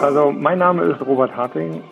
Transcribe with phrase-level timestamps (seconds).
[0.00, 1.82] Also mein Name ist Robert Harting.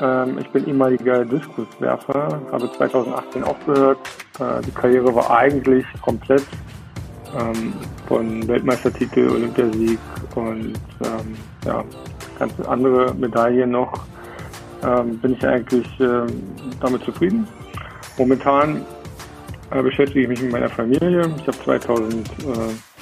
[0.00, 3.98] Ähm, ich bin ehemaliger Diskuswerfer, habe 2018 aufgehört.
[4.38, 6.46] Äh, die Karriere war eigentlich komplett
[7.36, 7.72] ähm,
[8.06, 9.98] von Weltmeistertitel, Olympiasieg
[10.36, 11.82] und ähm, ja,
[12.38, 13.92] ganz andere Medaillen noch.
[15.20, 17.48] Bin ich eigentlich damit zufrieden.
[18.18, 18.82] Momentan
[19.70, 21.28] äh, beschäftige ich mich mit meiner Familie.
[21.38, 21.56] Ich habe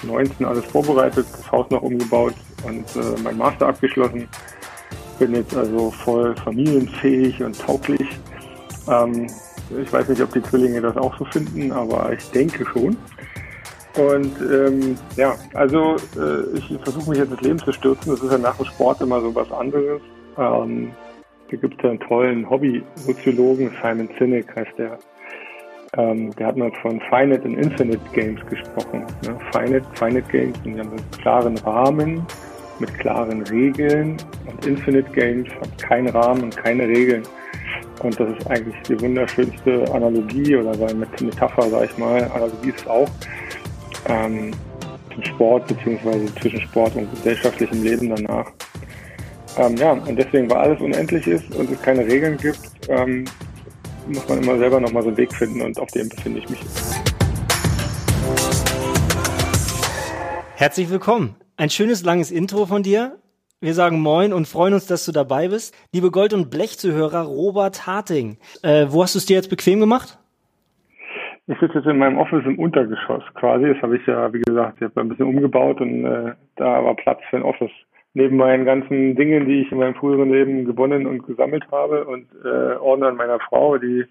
[0.07, 2.35] 2019 alles vorbereitet, das Haus noch umgebaut
[2.65, 4.29] und äh, mein Master abgeschlossen.
[5.19, 8.09] Bin jetzt also voll familienfähig und tauglich.
[8.89, 9.27] Ähm,
[9.83, 12.97] ich weiß nicht, ob die Zwillinge das auch so finden, aber ich denke schon.
[13.97, 18.13] Und ähm, ja, also äh, ich versuche mich jetzt ins Leben zu stürzen.
[18.13, 20.03] Das ist ja nach dem Sport immer so was anderes.
[20.37, 20.91] Ähm,
[21.51, 24.99] da gibt es ja einen tollen Hobby-Soziologen, Simon Sinek heißt der.
[25.97, 29.05] Ähm, der hat mal von Finite und Infinite Games gesprochen.
[29.25, 29.39] Ne?
[29.53, 32.27] Finite, Finite Games die haben einen klaren Rahmen
[32.81, 37.23] mit klaren Regeln und Infinite Games haben keinen Rahmen und keine Regeln.
[38.03, 42.25] Und das ist eigentlich die wunderschönste Analogie oder mit Metapher, sag ich mal.
[42.35, 43.09] Analogie ist auch
[44.09, 44.51] ähm,
[45.13, 48.51] zum Sport beziehungsweise zwischen Sport und gesellschaftlichem Leben danach.
[49.57, 53.25] Ähm, ja, und deswegen, weil alles unendlich ist und es keine Regeln gibt, ähm,
[54.07, 56.61] muss man immer selber nochmal so einen Weg finden und auf dem befinde ich mich.
[60.57, 61.37] Herzlich willkommen.
[61.57, 63.17] Ein schönes langes Intro von dir.
[63.61, 65.75] Wir sagen Moin und freuen uns, dass du dabei bist.
[65.93, 68.37] Liebe Gold- und Blechzuhörer, Robert Harting.
[68.63, 70.19] Äh, wo hast du es dir jetzt bequem gemacht?
[71.47, 73.67] Ich sitze jetzt in meinem Office im Untergeschoss quasi.
[73.67, 76.95] Das habe ich ja, wie gesagt, ich habe ein bisschen umgebaut und äh, da war
[76.95, 77.71] Platz für ein Office.
[78.15, 82.29] Neben meinen ganzen Dingen, die ich in meinem früheren Leben gewonnen und gesammelt habe und
[82.45, 84.05] äh, Ordnern meiner Frau, die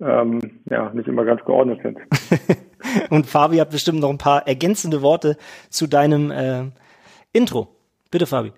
[0.00, 1.98] ähm, ja nicht immer ganz geordnet sind.
[3.10, 5.36] und Fabi hat bestimmt noch ein paar ergänzende Worte
[5.70, 6.64] zu deinem äh,
[7.32, 7.68] Intro.
[8.10, 8.52] Bitte, Fabi.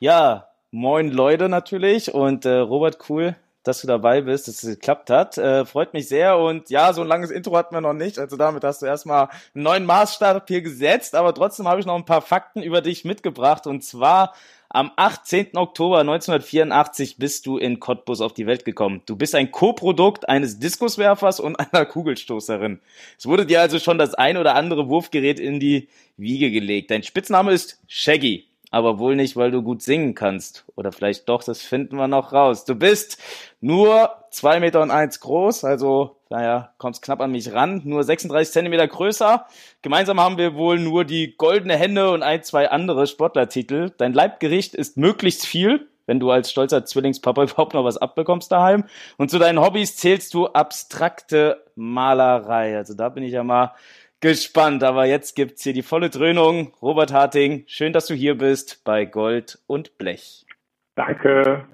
[0.00, 5.10] Ja, moin Leute natürlich und äh, Robert, cool, dass du dabei bist, dass es geklappt
[5.10, 5.38] hat.
[5.38, 6.38] Äh, freut mich sehr.
[6.38, 8.18] Und ja, so ein langes Intro hatten wir noch nicht.
[8.18, 11.14] Also damit hast du erstmal einen neuen Maßstab hier gesetzt.
[11.14, 13.66] Aber trotzdem habe ich noch ein paar Fakten über dich mitgebracht.
[13.66, 14.34] Und zwar
[14.68, 15.56] am 18.
[15.56, 19.02] Oktober 1984 bist du in Cottbus auf die Welt gekommen.
[19.06, 22.80] Du bist ein Co-Produkt eines Diskuswerfers und einer Kugelstoßerin.
[23.18, 26.90] Es wurde dir also schon das ein oder andere Wurfgerät in die Wiege gelegt.
[26.90, 30.64] Dein Spitzname ist Shaggy aber wohl nicht, weil du gut singen kannst.
[30.74, 32.64] Oder vielleicht doch, das finden wir noch raus.
[32.64, 33.18] Du bist
[33.60, 38.50] nur zwei Meter und eins groß, also naja, kommst knapp an mich ran, nur 36
[38.50, 39.46] Zentimeter größer.
[39.82, 43.90] Gemeinsam haben wir wohl nur die goldene Hände und ein, zwei andere Sportlertitel.
[43.98, 48.84] Dein Leibgericht ist möglichst viel, wenn du als stolzer Zwillingspapa überhaupt noch was abbekommst daheim.
[49.18, 52.78] Und zu deinen Hobbys zählst du abstrakte Malerei.
[52.78, 53.74] Also da bin ich ja mal
[54.22, 54.82] gespannt.
[54.82, 56.72] Aber jetzt gibt's hier die volle Dröhnung.
[56.80, 60.46] Robert Harting, schön, dass du hier bist bei Gold und Blech.
[60.94, 61.66] Danke.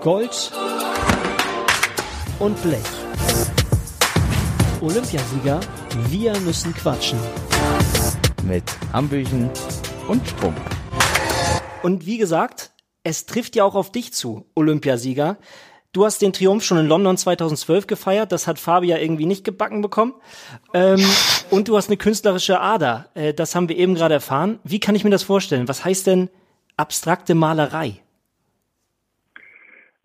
[0.00, 0.52] Gold
[2.40, 2.80] und Blech.
[4.80, 5.60] Olympiasieger,
[6.08, 7.20] wir müssen quatschen.
[8.44, 9.48] Mit Hambüchen
[10.08, 10.56] und Sprung.
[11.84, 12.72] Und wie gesagt,
[13.04, 15.38] es trifft ja auch auf dich zu, Olympiasieger.
[15.92, 18.32] Du hast den Triumph schon in London 2012 gefeiert.
[18.32, 20.14] Das hat Fabi ja irgendwie nicht gebacken bekommen.
[20.72, 21.04] Ähm,
[21.50, 23.08] und du hast eine künstlerische Ader.
[23.14, 24.58] Äh, das haben wir eben gerade erfahren.
[24.64, 25.68] Wie kann ich mir das vorstellen?
[25.68, 26.30] Was heißt denn
[26.78, 28.00] abstrakte Malerei?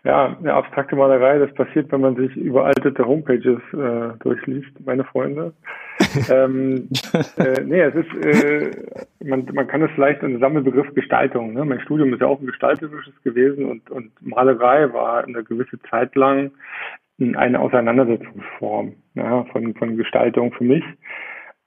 [0.04, 5.54] Ja, eine abstrakte Malerei, das passiert, wenn man sich überaltete Homepages äh, durchliest, meine Freunde.
[6.30, 6.88] ähm,
[7.38, 8.72] äh, nee, es ist, äh,
[9.26, 11.54] man, man kann es vielleicht in Sammelbegriff Gestaltung.
[11.54, 11.66] Ne?
[11.66, 16.16] Mein Studium ist ja auch ein gestalterisches gewesen und, und Malerei war eine gewisse Zeit
[16.16, 16.52] lang
[17.20, 20.84] eine Auseinandersetzungsform ja, von, von Gestaltung für mich.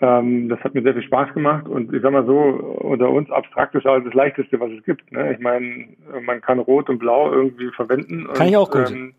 [0.03, 3.31] Ähm, das hat mir sehr viel Spaß gemacht und ich sag mal so, unter uns
[3.31, 5.13] abstrakt ist halt das Leichteste, was es gibt.
[5.13, 5.35] Ne?
[5.35, 5.89] Ich meine,
[6.25, 8.27] man kann Rot und Blau irgendwie verwenden.
[8.33, 8.91] Kann und, ich auch gut.
[8.91, 9.13] Ähm,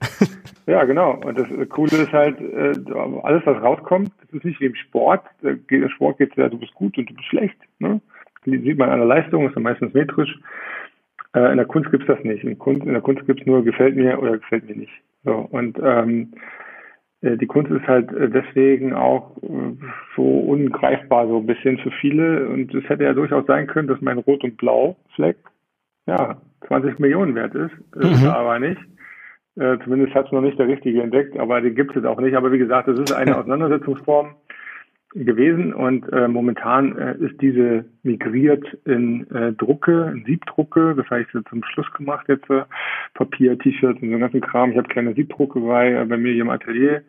[0.65, 1.21] ja, genau.
[1.23, 2.73] Und das Coole ist halt, äh,
[3.21, 5.21] alles, was rauskommt, das ist nicht wie im Sport.
[5.43, 7.57] Im Sport geht es ja, du bist gut und du bist schlecht.
[7.77, 8.01] Ne?
[8.45, 10.35] Die sieht man an der Leistung, ist ja meistens metrisch.
[11.35, 12.43] Äh, in der Kunst gibt's das nicht.
[12.43, 14.93] In, Kunst, in der Kunst gibt's nur gefällt mir oder gefällt mir nicht.
[15.23, 16.37] So, und ähm, äh,
[17.22, 19.76] die Kunst ist halt äh, deswegen auch äh,
[20.16, 24.02] so ungreifbar so ein bisschen für viele und es hätte ja durchaus sein können, dass
[24.02, 25.38] mein Rot- und Blau-Fleck
[26.08, 26.38] ja
[26.68, 28.28] 20 Millionen wert ist, mhm.
[28.28, 28.82] aber nicht.
[29.58, 32.35] Äh, zumindest hat es noch nicht der Richtige entdeckt, aber den gibt es auch nicht.
[32.35, 34.35] Aber wie gesagt, es ist eine Auseinandersetzungsform
[35.13, 41.22] gewesen und äh, momentan äh, ist diese migriert in äh, Drucke, in Siebdrucke, das habe
[41.22, 42.63] ich jetzt zum Schluss gemacht jetzt, äh,
[43.13, 44.72] Papier, T-Shirts und so ganzen Kram.
[44.72, 47.03] Ich habe kleine Siebdruckerei äh, bei mir hier im Atelier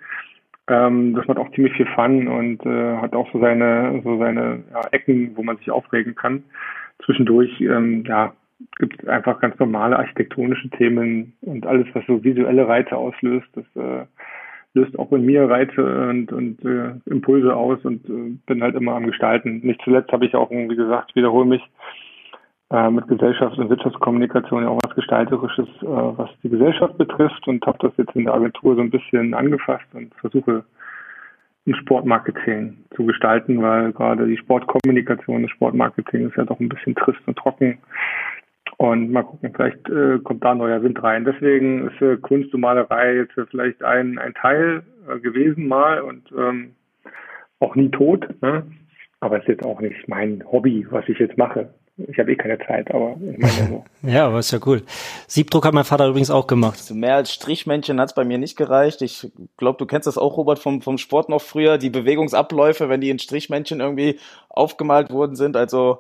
[0.69, 4.63] Ähm, das macht auch ziemlich viel Fun und äh, hat auch so seine, so seine
[4.73, 6.45] ja, Ecken, wo man sich aufregen kann.
[7.05, 8.33] Zwischendurch, ähm, ja,
[8.79, 13.65] gibt es einfach ganz normale architektonische Themen und alles, was so visuelle Reize auslöst, das
[13.77, 14.07] äh,
[14.75, 18.95] löst auch in mir Reize und, und äh, Impulse aus und äh, bin halt immer
[18.95, 19.61] am Gestalten.
[19.63, 21.63] Nicht zuletzt habe ich auch, wie gesagt, wiederhole mich,
[22.71, 27.65] äh, mit Gesellschafts- und Wirtschaftskommunikation ja auch was Gestalterisches, äh, was die Gesellschaft betrifft und
[27.67, 30.65] habe das jetzt in der Agentur so ein bisschen angefasst und versuche
[31.67, 36.95] ein Sportmarketing zu gestalten, weil gerade die Sportkommunikation, das Sportmarketing ist ja doch ein bisschen
[36.95, 37.79] trist und trocken.
[38.79, 41.25] Und mal gucken, vielleicht äh, kommt da neuer Wind rein.
[41.25, 46.31] Deswegen ist äh, Kunst und Malerei jetzt vielleicht ein, ein Teil äh, gewesen mal und
[46.37, 46.75] ähm,
[47.61, 48.29] auch nie tot.
[48.43, 48.65] Ne?
[49.21, 51.73] Aber es ist jetzt auch nicht mein Hobby, was ich jetzt mache.
[52.09, 53.85] Ich habe eh keine Zeit, aber ich meine so.
[54.03, 54.83] ja, aber ist ja cool.
[55.29, 56.79] Siebdruck hat mein Vater übrigens auch gemacht.
[56.79, 59.03] Also mehr als Strichmännchen hat's bei mir nicht gereicht.
[59.03, 63.03] Ich glaube, du kennst das auch, Robert, vom, vom Sport noch früher, die Bewegungsabläufe, wenn
[63.03, 64.19] die in Strichmännchen irgendwie
[64.49, 65.55] aufgemalt worden sind.
[65.57, 65.99] Also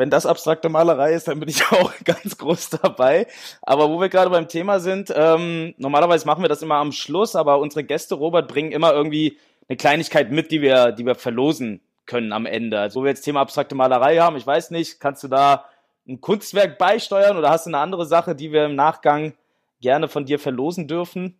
[0.00, 3.26] wenn das abstrakte Malerei ist, dann bin ich auch ganz groß dabei.
[3.62, 7.36] Aber wo wir gerade beim Thema sind, ähm, normalerweise machen wir das immer am Schluss,
[7.36, 9.36] aber unsere Gäste, Robert, bringen immer irgendwie
[9.68, 12.80] eine Kleinigkeit mit, die wir, die wir verlosen können am Ende.
[12.80, 15.66] Also wo wir jetzt Thema abstrakte Malerei haben, ich weiß nicht, kannst du da
[16.08, 19.34] ein Kunstwerk beisteuern oder hast du eine andere Sache, die wir im Nachgang
[19.82, 21.36] gerne von dir verlosen dürfen?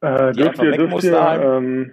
[0.00, 1.92] Äh, dürft ihr, dürft ihr, ähm,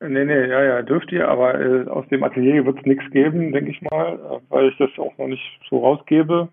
[0.00, 3.52] nee, nee, ja, ja, dürft ihr, aber äh, aus dem Atelier wird es nichts geben,
[3.52, 6.48] denke ich mal, äh, weil ich das auch noch nicht so rausgebe.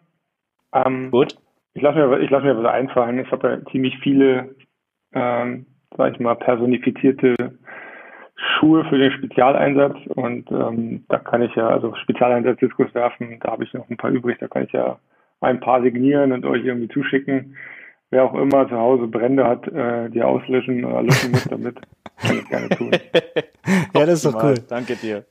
[0.73, 1.35] Ähm, Gut.
[1.73, 3.19] Ich lasse mir, ich lasse mir was einfallen.
[3.19, 4.55] Ich habe ja ziemlich viele,
[5.13, 5.65] ähm,
[5.97, 7.35] sag ich mal, personifizierte
[8.35, 13.51] Schuhe für den Spezialeinsatz und ähm, da kann ich ja, also Spezialeinsatz Diskus werfen, da
[13.51, 14.99] habe ich noch ein paar übrig, da kann ich ja
[15.41, 17.55] ein paar signieren und euch irgendwie zuschicken.
[18.11, 21.77] Wer auch immer zu Hause Brände hat, äh, die auslöschen oder löschen muss damit,
[22.17, 22.91] kann ich gerne tun.
[23.93, 24.55] ja, das ist doch cool.
[24.67, 25.25] Danke dir.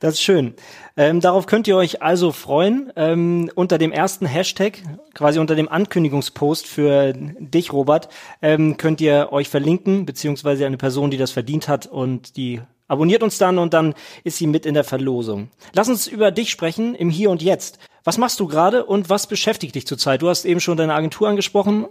[0.00, 0.54] Das ist schön.
[0.96, 2.92] Ähm, darauf könnt ihr euch also freuen.
[2.94, 4.78] Ähm, unter dem ersten Hashtag,
[5.12, 8.08] quasi unter dem Ankündigungspost für dich, Robert,
[8.40, 13.24] ähm, könnt ihr euch verlinken, beziehungsweise eine Person, die das verdient hat und die abonniert
[13.24, 15.50] uns dann und dann ist sie mit in der Verlosung.
[15.74, 17.80] Lass uns über dich sprechen im Hier und Jetzt.
[18.08, 20.22] Was machst du gerade und was beschäftigt dich zurzeit?
[20.22, 21.84] Du hast eben schon deine Agentur angesprochen.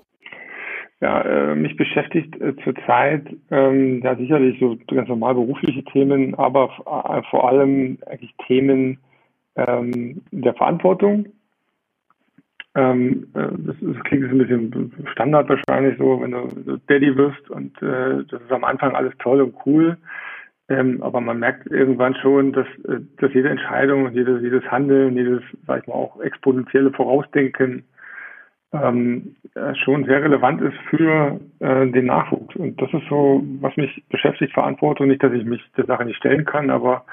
[0.99, 3.21] Ja, äh, mich beschäftigt äh, zurzeit
[3.51, 8.97] ähm, ja sicherlich so ganz normal berufliche Themen, aber äh, vor allem eigentlich Themen
[9.57, 11.27] ähm, der Verantwortung.
[12.73, 17.47] Ähm, äh, das, das klingt jetzt ein bisschen Standard wahrscheinlich so, wenn du Daddy wirst
[17.51, 19.97] und äh, das ist am Anfang alles toll und cool.
[20.69, 25.41] Ähm, aber man merkt irgendwann schon, dass, äh, dass jede Entscheidung jedes, jedes Handeln, jedes,
[25.65, 27.85] sag ich mal, auch exponentielle Vorausdenken
[28.73, 32.55] ähm, äh, schon sehr relevant ist für äh, den Nachwuchs.
[32.55, 35.07] Und das ist so, was mich beschäftigt, Verantwortung.
[35.07, 37.05] Nicht, dass ich mich der Sache nicht stellen kann, aber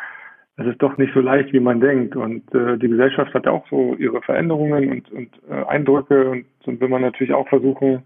[0.57, 2.17] es ist doch nicht so leicht, wie man denkt.
[2.17, 6.81] Und äh, die Gesellschaft hat auch so ihre Veränderungen und, und äh, Eindrücke und, und
[6.81, 8.03] will man natürlich auch versuchen,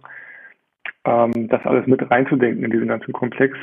[1.04, 3.56] ähm, das alles mit reinzudenken in diesen ganzen Komplex.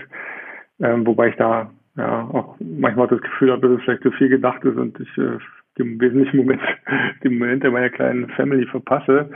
[0.81, 4.30] Ähm, wobei ich da ja auch manchmal das Gefühl habe, dass es vielleicht zu viel
[4.30, 5.38] gedacht ist und ich äh,
[5.77, 6.62] den wesentlichen Moment,
[7.24, 9.30] den Moment der meiner kleinen Family verpasse.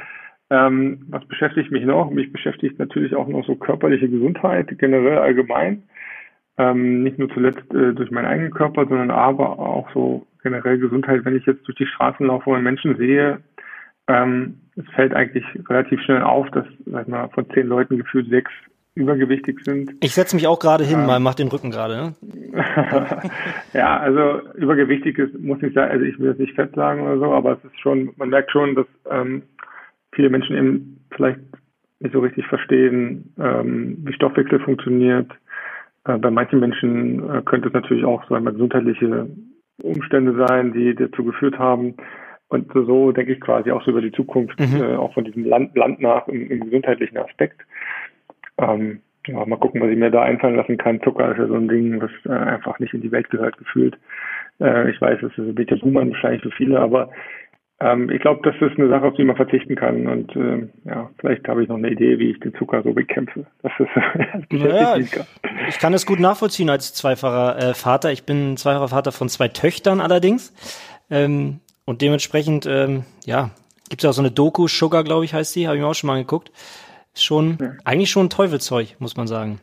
[0.50, 2.10] Ähm, was beschäftigt mich noch?
[2.10, 5.84] Mich beschäftigt natürlich auch noch so körperliche Gesundheit, generell allgemein.
[6.58, 11.24] Ähm, nicht nur zuletzt äh, durch meinen eigenen Körper, sondern aber auch so generell Gesundheit,
[11.24, 13.40] wenn ich jetzt durch die Straßen laufe und Menschen sehe.
[14.08, 18.52] Ähm, es fällt eigentlich relativ schnell auf, dass sag mal, von zehn Leuten gefühlt sechs
[18.96, 19.92] übergewichtig sind.
[20.02, 21.96] Ich setze mich auch gerade hin, ähm, mal mach den Rücken gerade.
[21.96, 22.16] Ne?
[23.74, 27.18] ja, also übergewichtig ist, muss ich sagen, also ich will jetzt nicht fett sagen oder
[27.20, 29.44] so, aber es ist schon, man merkt schon, dass ähm,
[30.12, 31.40] viele Menschen eben vielleicht
[32.00, 35.32] nicht so richtig verstehen, ähm, wie Stoffwechsel funktioniert.
[36.06, 39.30] Äh, bei manchen Menschen äh, könnte es natürlich auch so einmal gesundheitliche
[39.82, 41.96] Umstände sein, die dazu geführt haben.
[42.48, 44.82] Und so denke ich quasi auch so über die Zukunft, mhm.
[44.82, 47.62] äh, auch von diesem Land, Land nach im, im gesundheitlichen Aspekt.
[48.60, 51.02] Ähm, ja, mal gucken, was ich mir da einfallen lassen kann.
[51.02, 53.98] Zucker ist ja so ein Ding, was äh, einfach nicht in die Welt gehört, gefühlt.
[54.60, 57.10] Äh, ich weiß, es ist ein bisschen Buhmann wahrscheinlich für viele, aber
[57.82, 60.08] ähm, ich glaube, das ist eine Sache, auf die man verzichten kann.
[60.08, 63.46] Und äh, ja, vielleicht habe ich noch eine Idee, wie ich den Zucker so bekämpfe.
[63.62, 63.90] Das ist
[64.50, 68.12] das naja, ich kann es gut nachvollziehen als zweifacher äh, Vater.
[68.12, 70.54] Ich bin zweifacher Vater von zwei Töchtern allerdings.
[71.10, 73.52] Ähm, und dementsprechend, ähm, ja,
[73.90, 75.88] gibt es ja auch so eine Doku, Sugar, glaube ich, heißt die, habe ich mir
[75.88, 76.52] auch schon mal angeguckt.
[77.22, 77.72] Schon, ja.
[77.86, 79.60] eigentlich schon ein Teufelzeug, muss man sagen.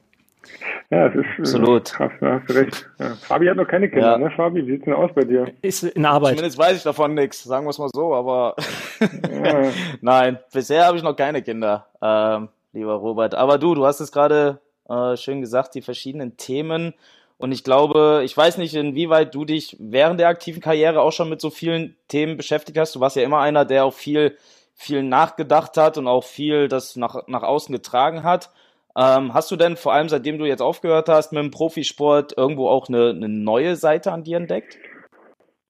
[0.90, 1.84] Ja, es ist äh, Absolut.
[1.86, 2.88] krass, da hast du recht.
[3.00, 3.14] Ja.
[3.16, 4.18] Fabi hat noch keine Kinder, ja.
[4.18, 4.30] ne?
[4.30, 5.52] Fabi, wie sieht's denn aus bei dir?
[5.62, 6.36] Ist in Arbeit.
[6.36, 8.54] Zumindest weiß ich davon nichts, sagen wir es mal so, aber
[10.00, 13.34] nein, bisher habe ich noch keine Kinder, ähm, lieber Robert.
[13.34, 16.94] Aber du, du hast es gerade Äh, schön gesagt, die verschiedenen Themen.
[17.38, 21.28] Und ich glaube, ich weiß nicht, inwieweit du dich während der aktiven Karriere auch schon
[21.28, 22.94] mit so vielen Themen beschäftigt hast.
[22.94, 24.36] Du warst ja immer einer, der auch viel,
[24.76, 28.50] viel nachgedacht hat und auch viel das nach, nach außen getragen hat.
[28.97, 32.68] Ähm, hast du denn vor allem, seitdem du jetzt aufgehört hast mit dem Profisport, irgendwo
[32.68, 34.78] auch eine, eine neue Seite an dir entdeckt?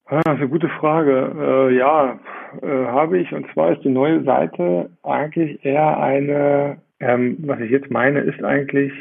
[0.06, 1.32] Ah, das ist eine gute Frage.
[1.70, 2.18] Äh, ja,
[2.62, 3.32] äh, habe ich.
[3.32, 8.42] Und zwar ist die neue Seite eigentlich eher eine, ähm, was ich jetzt meine, ist
[8.44, 8.92] eigentlich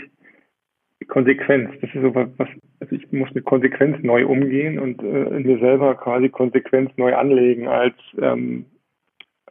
[1.08, 1.70] Konsequenz.
[1.82, 2.48] Das ist so was, was
[2.80, 7.16] also ich muss mit Konsequenz neu umgehen und äh, in mir selber quasi Konsequenz neu
[7.16, 8.66] anlegen als ähm,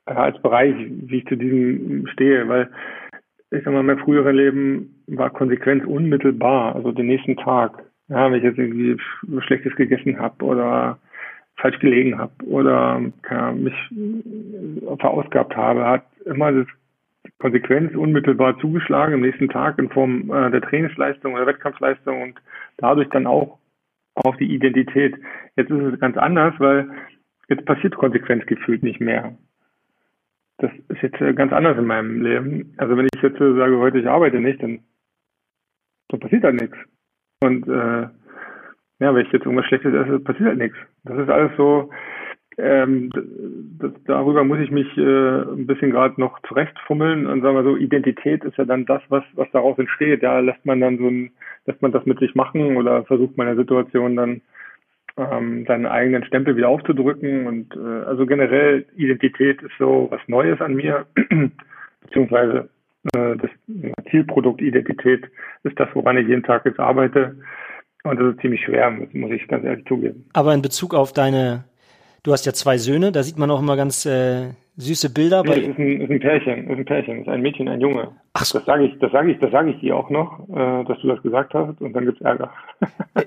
[0.07, 2.71] als Bereich, wie ich zu diesem stehe, weil
[3.51, 7.83] ich sag mal, mein früheres Leben war Konsequenz unmittelbar, also den nächsten Tag.
[8.09, 8.97] Ja, wenn ich jetzt irgendwie
[9.41, 10.99] Schlechtes gegessen habe oder
[11.57, 13.75] falsch gelegen habe oder ja, mich
[15.01, 16.67] verausgabt habe, hat immer das
[17.39, 22.41] Konsequenz unmittelbar zugeschlagen am nächsten Tag in Form äh, der Trainingsleistung oder Wettkampfleistung und
[22.77, 23.59] dadurch dann auch
[24.15, 25.17] auf die Identität.
[25.57, 26.91] Jetzt ist es ganz anders, weil
[27.49, 29.37] jetzt passiert Konsequenz gefühlt nicht mehr.
[30.59, 32.75] Das ist jetzt äh, ganz anders in meinem Leben.
[32.77, 34.81] Also wenn ich jetzt sage, heute ich arbeite nicht, dann,
[36.09, 36.77] dann passiert halt nichts.
[37.43, 38.09] Und äh,
[39.01, 40.79] ja, wenn ich jetzt irgendwas Schlechtes esse, passiert halt nichts.
[41.05, 41.91] Das ist alles so,
[42.57, 43.11] ähm,
[43.79, 47.77] das, darüber muss ich mich äh, ein bisschen gerade noch zurechtfummeln und sagen wir so,
[47.77, 50.23] Identität ist ja dann das, was, was daraus entsteht.
[50.23, 51.33] Ja, lässt man dann so ein,
[51.67, 54.41] lässt man das mit sich machen oder versucht man der Situation dann
[55.17, 57.47] ähm, seinen eigenen Stempel wieder aufzudrücken.
[57.47, 61.07] Und äh, also generell Identität ist so was Neues an mir,
[62.01, 62.69] beziehungsweise
[63.15, 63.51] äh, das
[64.11, 65.25] Zielprodukt Identität
[65.63, 67.37] ist das, woran ich jeden Tag jetzt arbeite.
[68.05, 70.27] Und das ist ziemlich schwer, muss ich ganz ehrlich zugeben.
[70.35, 71.65] Aber in Bezug auf deine,
[72.23, 75.43] du hast ja zwei Söhne, da sieht man auch immer ganz äh, süße Bilder.
[75.43, 78.13] Nee, das ist ein, ist ein Pärchen, ist ein Pärchen, ist ein Mädchen, ein Junge.
[78.33, 78.59] Ach so.
[78.59, 81.09] Das sage ich, das sage ich, das sage ich dir auch noch, äh, dass du
[81.09, 82.53] das gesagt hast und dann gibt's Ärger.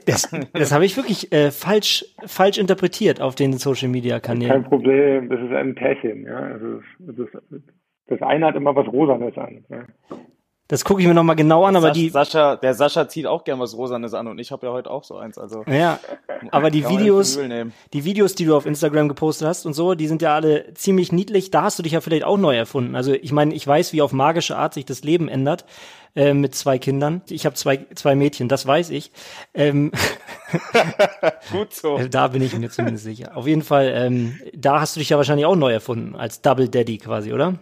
[0.05, 4.51] das das habe ich wirklich äh, falsch, falsch interpretiert auf den Social Media Kanälen.
[4.51, 6.37] Kein Problem, das ist ein Pärchen, ja.
[6.37, 7.61] Also das, das,
[8.07, 9.63] das eine hat immer was Rosanes an.
[9.69, 9.85] Ja.
[10.67, 12.09] Das gucke ich mir nochmal genau an, aber Sas die.
[12.09, 15.05] Sascha, der Sascha zieht auch gern was Rosanes an und ich habe ja heute auch
[15.05, 15.37] so eins.
[15.37, 15.99] Also ja,
[16.51, 17.39] aber die Videos,
[17.93, 21.13] die Videos, die du auf Instagram gepostet hast und so, die sind ja alle ziemlich
[21.13, 21.51] niedlich.
[21.51, 22.95] Da hast du dich ja vielleicht auch neu erfunden.
[22.95, 25.63] Also ich meine, ich weiß, wie auf magische Art sich das Leben ändert
[26.17, 27.21] äh, mit zwei Kindern.
[27.29, 29.13] Ich habe zwei zwei Mädchen, das weiß ich.
[29.53, 29.93] Ähm,
[31.51, 31.97] Gut so.
[32.09, 33.37] Da bin ich mir zumindest sicher.
[33.37, 36.67] Auf jeden Fall, ähm, da hast du dich ja wahrscheinlich auch neu erfunden als Double
[36.67, 37.55] Daddy quasi, oder?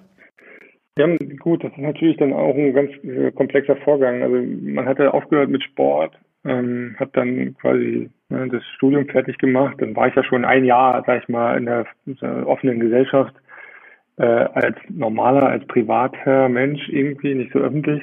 [0.97, 1.07] Ja,
[1.39, 4.23] gut, das ist natürlich dann auch ein ganz äh, komplexer Vorgang.
[4.23, 9.75] Also man hatte aufgehört mit Sport, ähm, hat dann quasi ne, das Studium fertig gemacht.
[9.79, 12.79] Dann war ich ja schon ein Jahr, sag ich mal, in der, in der offenen
[12.79, 13.35] Gesellschaft
[14.17, 18.01] äh, als normaler, als privater Mensch irgendwie, nicht so öffentlich.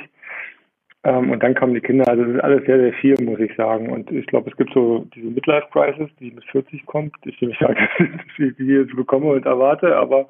[1.04, 2.06] Ähm, und dann kamen die Kinder.
[2.06, 3.90] Also das ist alles sehr, sehr viel, muss ich sagen.
[3.90, 7.14] Und ich glaube, es gibt so diese Midlife-Crisis, die mit 40 kommt.
[7.24, 10.28] Ich will nicht sagen, dass ich die jetzt bekomme und erwarte, aber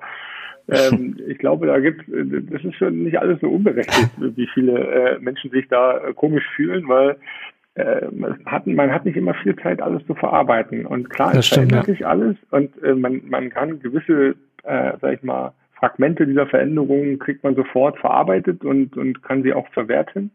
[0.68, 5.18] ähm, ich glaube, da gibt das ist schon nicht alles so unberechtigt, wie viele äh,
[5.18, 7.16] Menschen sich da äh, komisch fühlen, weil
[7.74, 10.86] äh, man, hat, man hat nicht immer viel Zeit, alles zu verarbeiten.
[10.86, 11.94] Und klar, das es stimmt, verändert ja.
[11.94, 17.18] sich alles und äh, man, man kann gewisse, äh, sag ich mal, Fragmente dieser Veränderungen
[17.18, 20.30] kriegt man sofort verarbeitet und, und kann sie auch verwerten.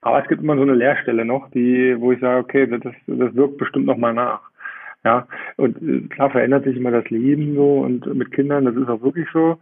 [0.00, 3.34] Aber es gibt immer so eine Leerstelle noch, die, wo ich sage, okay, das, das
[3.36, 4.40] wirkt bestimmt noch mal nach.
[5.04, 8.88] Ja, und äh, klar verändert sich immer das Leben so und mit Kindern, das ist
[8.88, 9.58] auch wirklich so.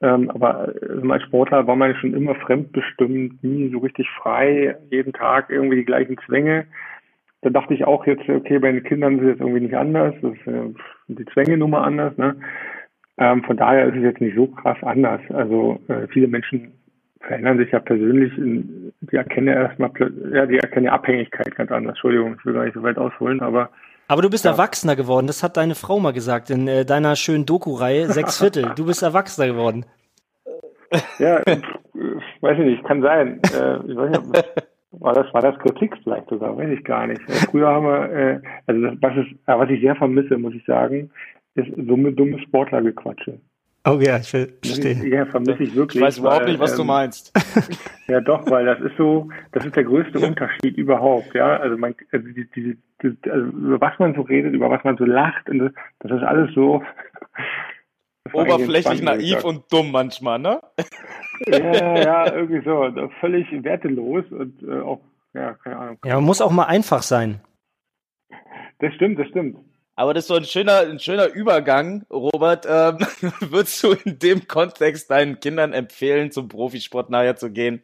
[0.00, 5.12] Ähm, aber also als Sportler war man schon immer fremdbestimmt, nie so richtig frei, jeden
[5.12, 6.66] Tag irgendwie die gleichen Zwänge.
[7.42, 10.14] Da dachte ich auch jetzt, okay, bei den Kindern ist es jetzt irgendwie nicht anders,
[10.20, 10.74] das ist äh,
[11.08, 12.16] die Zwänge Nummer anders.
[12.16, 12.36] Ne?
[13.18, 15.20] Ähm, von daher ist es jetzt nicht so krass anders.
[15.30, 16.72] Also äh, viele Menschen
[17.20, 19.90] verändern sich ja persönlich, in, die erkennen erstmal,
[20.32, 21.92] ja, die erkennen Abhängigkeit ganz anders.
[21.92, 23.70] Entschuldigung, ich will gar nicht so weit ausholen, aber
[24.08, 24.52] aber du bist ja.
[24.52, 28.72] Erwachsener geworden, das hat deine Frau mal gesagt in äh, deiner schönen Doku-Reihe, sechs Viertel.
[28.76, 29.84] Du bist Erwachsener geworden.
[31.18, 31.60] Ja, äh,
[32.40, 33.40] weiß ich nicht, kann sein.
[33.52, 34.44] Äh, ich weiß nicht,
[34.92, 37.20] war das, war das Kritik vielleicht sogar, weiß ich gar nicht.
[37.28, 40.54] Äh, früher haben wir, äh, also das, was, ist, äh, was ich sehr vermisse, muss
[40.54, 41.10] ich sagen,
[41.54, 43.40] ist dumme, dumme Sportlergequatsche.
[43.88, 45.08] Oh ja, ich verstehe.
[45.08, 46.02] Ja, vermisse ich wirklich.
[46.02, 47.32] Ich weiß überhaupt weil, nicht, was ähm, du meinst.
[48.08, 51.56] Ja, doch, weil das ist so, das ist der größte Unterschied überhaupt, ja.
[51.56, 54.96] Also man, also die, die, die, also über was man so redet, über was man
[54.96, 56.84] so lacht, und das, das ist alles so
[58.32, 60.60] oberflächlich naiv und dumm manchmal, ne?
[61.48, 65.00] Ja, ja, irgendwie so, völlig wertelos und äh, auch,
[65.34, 65.98] ja, keine Ahnung.
[66.04, 67.40] Ja, man muss auch mal einfach sein.
[68.78, 69.58] Das stimmt, das stimmt.
[69.98, 72.66] Aber das ist so ein schöner, ein schöner Übergang, Robert.
[72.66, 72.98] Ähm,
[73.50, 77.80] würdest du in dem Kontext deinen Kindern empfehlen, zum Profisport nachher zu gehen?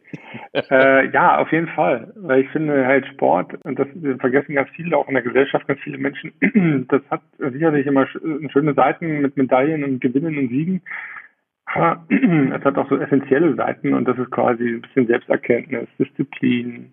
[0.53, 2.13] äh, ja, auf jeden Fall.
[2.17, 3.89] Weil ich finde halt Sport, und das
[4.21, 6.35] vergessen ganz viele, auch in der Gesellschaft ganz viele Menschen,
[6.91, 10.83] das hat sicherlich immer schöne Seiten mit Medaillen und Gewinnen und Siegen.
[11.65, 16.93] Aber es hat auch so essentielle Seiten und das ist quasi ein bisschen Selbsterkenntnis, Disziplin,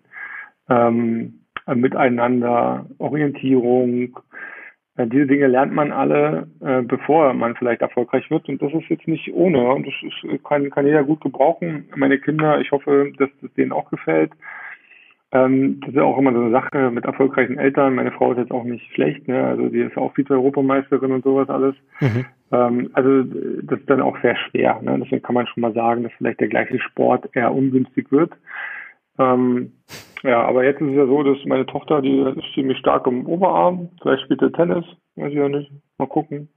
[0.70, 4.59] ähm, Miteinander, Orientierung, äh,
[5.06, 8.48] diese Dinge lernt man alle, äh, bevor man vielleicht erfolgreich wird.
[8.48, 9.62] Und das ist jetzt nicht ohne.
[9.72, 11.88] Und das ist, kann, kann jeder gut gebrauchen.
[11.96, 14.32] Meine Kinder, ich hoffe, dass das denen auch gefällt.
[15.32, 17.94] Ähm, das ist auch immer so eine Sache mit erfolgreichen Eltern.
[17.94, 19.44] Meine Frau ist jetzt auch nicht schlecht, ne?
[19.44, 21.76] Also die ist auch Vize-Europameisterin und sowas alles.
[22.00, 22.24] Mhm.
[22.52, 23.22] Ähm, also
[23.62, 24.80] das ist dann auch sehr schwer.
[24.82, 24.98] Ne?
[25.02, 28.32] Deswegen kann man schon mal sagen, dass vielleicht der gleiche Sport eher ungünstig wird.
[29.20, 29.72] Ähm,
[30.22, 33.26] ja, aber jetzt ist es ja so, dass meine Tochter, die ist ziemlich stark im
[33.26, 34.84] Oberarm, vielleicht spielt er Tennis,
[35.16, 36.48] weiß ich ja nicht, mal gucken.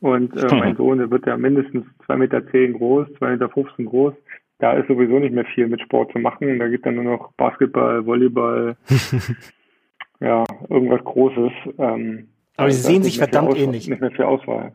[0.00, 3.86] Und äh, mein Sohn, der wird ja mindestens zwei Meter zehn groß, zwei Meter fünfzehn
[3.86, 4.14] groß.
[4.58, 6.58] Da ist sowieso nicht mehr viel mit Sport zu machen.
[6.58, 8.76] Da gibt dann nur noch Basketball, Volleyball,
[10.20, 11.52] ja, irgendwas Großes.
[11.78, 13.88] Ähm, aber sie sehen sich verdammt ähnlich.
[13.88, 14.72] Nicht mehr viel Auswahl.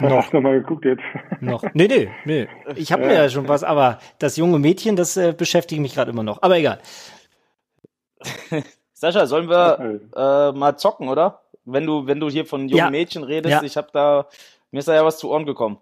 [0.00, 0.10] Noch.
[0.10, 1.02] Hast du mal geguckt jetzt?
[1.40, 1.62] Noch.
[1.72, 2.48] Nee, nee, nee.
[2.74, 3.08] Ich habe ja.
[3.08, 6.42] mir ja schon was, aber das junge Mädchen, das äh, beschäftigt mich gerade immer noch.
[6.42, 6.78] Aber egal.
[8.92, 11.42] Sascha, sollen wir äh, mal zocken, oder?
[11.64, 12.90] Wenn du, wenn du hier von jungen ja.
[12.90, 13.62] Mädchen redest, ja.
[13.62, 14.26] ich habe da,
[14.70, 15.78] mir ist da ja was zu Ohren gekommen.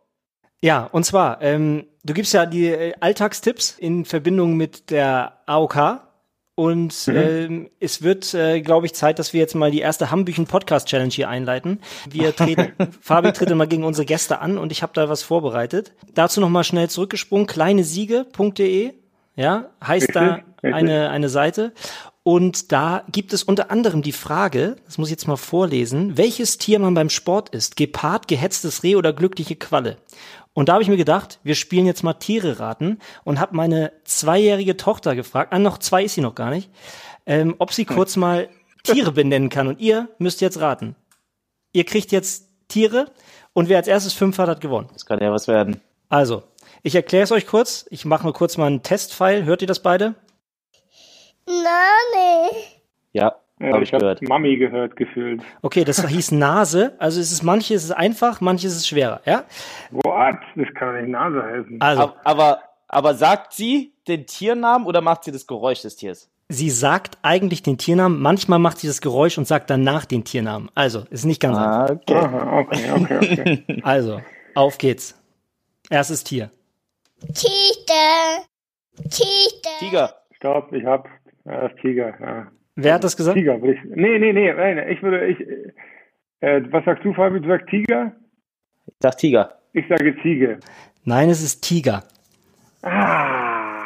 [0.61, 6.00] Ja, und zwar, ähm, du gibst ja die äh, Alltagstipps in Verbindung mit der AOK.
[6.54, 7.16] Und mhm.
[7.16, 10.87] ähm, es wird, äh, glaube ich, Zeit, dass wir jetzt mal die erste Hambüchen Podcast
[10.87, 11.80] Challenge hier einleiten.
[12.11, 15.92] Wir treten, Fabi tritt immer gegen unsere Gäste an und ich habe da was vorbereitet.
[16.14, 18.92] Dazu nochmal schnell zurückgesprungen, kleinesiege.de,
[19.35, 21.73] ja, heißt da eine, eine Seite.
[22.25, 26.56] Und da gibt es unter anderem die Frage, das muss ich jetzt mal vorlesen, welches
[26.59, 29.97] Tier man beim Sport ist, Gepard, gehetztes Reh oder glückliche Qualle.
[30.54, 33.92] Und da habe ich mir gedacht, wir spielen jetzt mal Tiere raten und habe meine
[34.04, 36.71] zweijährige Tochter gefragt, ah, noch zwei ist sie noch gar nicht,
[37.25, 38.49] ähm, ob sie kurz mal
[38.82, 39.66] Tiere benennen kann.
[39.66, 40.94] Und ihr müsst jetzt raten.
[41.73, 43.11] Ihr kriegt jetzt Tiere
[43.54, 44.88] und wer als erstes fünf hat, hat gewonnen.
[44.92, 45.80] Das kann ja was werden.
[46.09, 46.42] Also,
[46.82, 47.87] ich erkläre es euch kurz.
[47.90, 49.45] Ich mache mal kurz mal einen Testfile.
[49.45, 50.15] Hört ihr das beide?
[51.47, 52.50] Nane.
[53.12, 54.22] Ja, ja habe ich, ich gehört.
[54.22, 55.42] Mami gehört gefühlt.
[55.62, 56.94] Okay, das hieß Nase.
[56.98, 59.44] Also es ist manches ist einfach, manches ist schwerer, ja?
[59.90, 60.36] What?
[60.56, 61.80] Das kann nicht Nase heißen.
[61.80, 66.28] Also, aber, aber sagt sie den Tiernamen oder macht sie das Geräusch des Tiers?
[66.48, 70.68] Sie sagt eigentlich den Tiernamen, manchmal macht sie das Geräusch und sagt danach den Tiernamen.
[70.75, 71.96] Also, ist nicht ganz ah, einfach.
[71.96, 72.14] Okay.
[72.14, 73.80] Aha, okay, okay, okay.
[73.82, 74.20] also,
[74.54, 75.18] auf geht's.
[75.88, 76.50] Erstes Tier.
[77.32, 78.44] Tiger.
[79.08, 79.78] Tiger.
[79.78, 80.14] Tiger.
[80.36, 81.08] Stopp, ich hab
[81.44, 82.46] ja, das Tiger, ja.
[82.75, 83.37] Wer hat das gesagt?
[83.37, 85.41] Tiger, ich, nee, nee, nee, nein, ich würde, ich,
[86.41, 87.41] äh, was sagst du, Fabi?
[87.41, 88.13] Du sagst Tiger?
[88.87, 89.58] Ich sag Tiger.
[89.73, 90.58] Ich sage Ziege.
[91.04, 92.04] Nein, es ist Tiger.
[92.82, 93.85] Ah.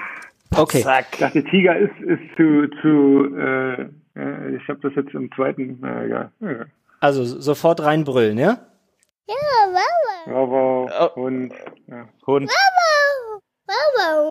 [0.54, 0.82] Okay.
[0.82, 1.06] Zack.
[1.12, 3.82] Ich dachte, Tiger ist, ist zu, zu, äh,
[4.56, 6.30] ich habe das jetzt im zweiten, äh, ja.
[7.00, 8.58] Also sofort reinbrüllen, ja?
[9.28, 9.34] Ja,
[9.70, 10.26] wow.
[10.26, 10.90] Wow, wow.
[11.00, 11.20] Oh.
[11.22, 11.52] Hund.
[11.88, 12.08] Ja.
[12.26, 12.50] Hund.
[13.66, 14.30] Wow,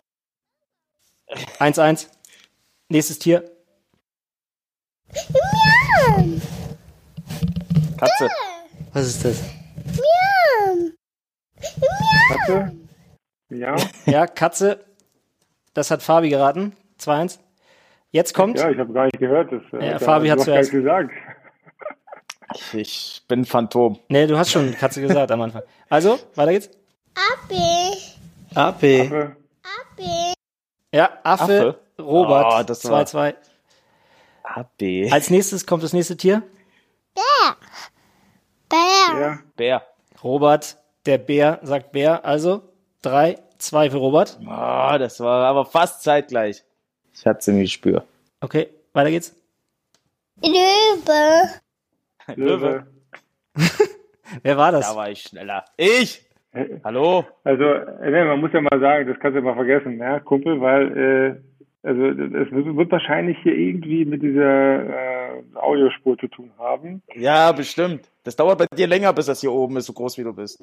[1.58, 2.08] 1-1.
[2.88, 3.44] Nächstes Tier.
[5.32, 6.42] Miam.
[7.96, 8.28] Katze.
[8.92, 9.42] Was ist das?
[9.86, 10.92] Miam.
[12.28, 12.72] Katze?
[13.50, 13.76] Ja.
[14.06, 14.84] Ja, Katze.
[15.74, 16.76] Das hat Fabi geraten.
[17.00, 17.38] 2-1.
[18.10, 18.58] Jetzt kommt.
[18.58, 19.52] Ja, ich habe gar nicht gehört.
[19.52, 21.10] Das, äh, ja, Fabi hat zuerst gesagt.
[22.72, 23.98] Ich bin Phantom.
[24.08, 25.62] Nee, du hast schon Katze gesagt am Anfang.
[25.88, 26.70] Also, weiter geht's.
[27.14, 27.96] Affe.
[28.54, 29.36] Affe.
[29.62, 30.34] Affe.
[30.92, 31.42] Ja, Affe.
[31.42, 31.80] Affe.
[31.98, 33.34] Robert, 2-2.
[33.34, 33.55] Oh,
[34.46, 35.10] AB.
[35.10, 36.42] Als nächstes kommt das nächste Tier.
[37.14, 37.56] Bär.
[38.68, 39.14] Bär.
[39.16, 39.38] Bär.
[39.56, 39.82] Bär.
[40.22, 42.24] Robert, der Bär sagt Bär.
[42.24, 42.62] Also
[43.02, 44.38] 3, 2 für Robert.
[44.40, 46.64] Oh, das war aber fast zeitgleich.
[47.12, 48.04] Ich hatte sie im Gespür.
[48.40, 49.34] Okay, weiter geht's.
[50.42, 51.50] Löwe.
[52.36, 52.86] Löwe.
[54.42, 54.88] Wer war das?
[54.88, 55.64] Da war ich schneller.
[55.76, 56.22] Ich!
[56.84, 57.24] Hallo?
[57.44, 60.96] Also, man muss ja mal sagen, das kannst du ja mal vergessen, ja, Kumpel, weil
[60.98, 61.55] äh,
[61.86, 67.00] also es wird wahrscheinlich hier irgendwie mit dieser äh, Audiospur zu tun haben.
[67.14, 68.10] Ja, bestimmt.
[68.24, 70.62] Das dauert bei dir länger, bis das hier oben ist, so groß wie du bist.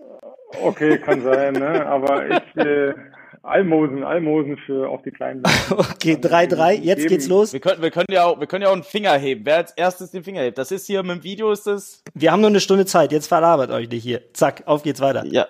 [0.61, 1.85] Okay, kann sein, ne?
[1.85, 2.93] Aber ich äh,
[3.41, 5.43] Almosen, Almosen für auch die kleinen.
[5.69, 7.09] okay, 3-3, jetzt geben.
[7.09, 7.53] geht's los.
[7.53, 9.45] Wir können, wir können ja auch, wir können ja auch einen Finger heben.
[9.45, 10.57] Wer als erstes den Finger hebt?
[10.57, 12.03] Das ist hier mit dem Video ist das.
[12.13, 14.21] Wir haben nur eine Stunde Zeit, jetzt verlabert euch nicht hier.
[14.33, 15.25] Zack, auf geht's weiter.
[15.25, 15.47] Ja.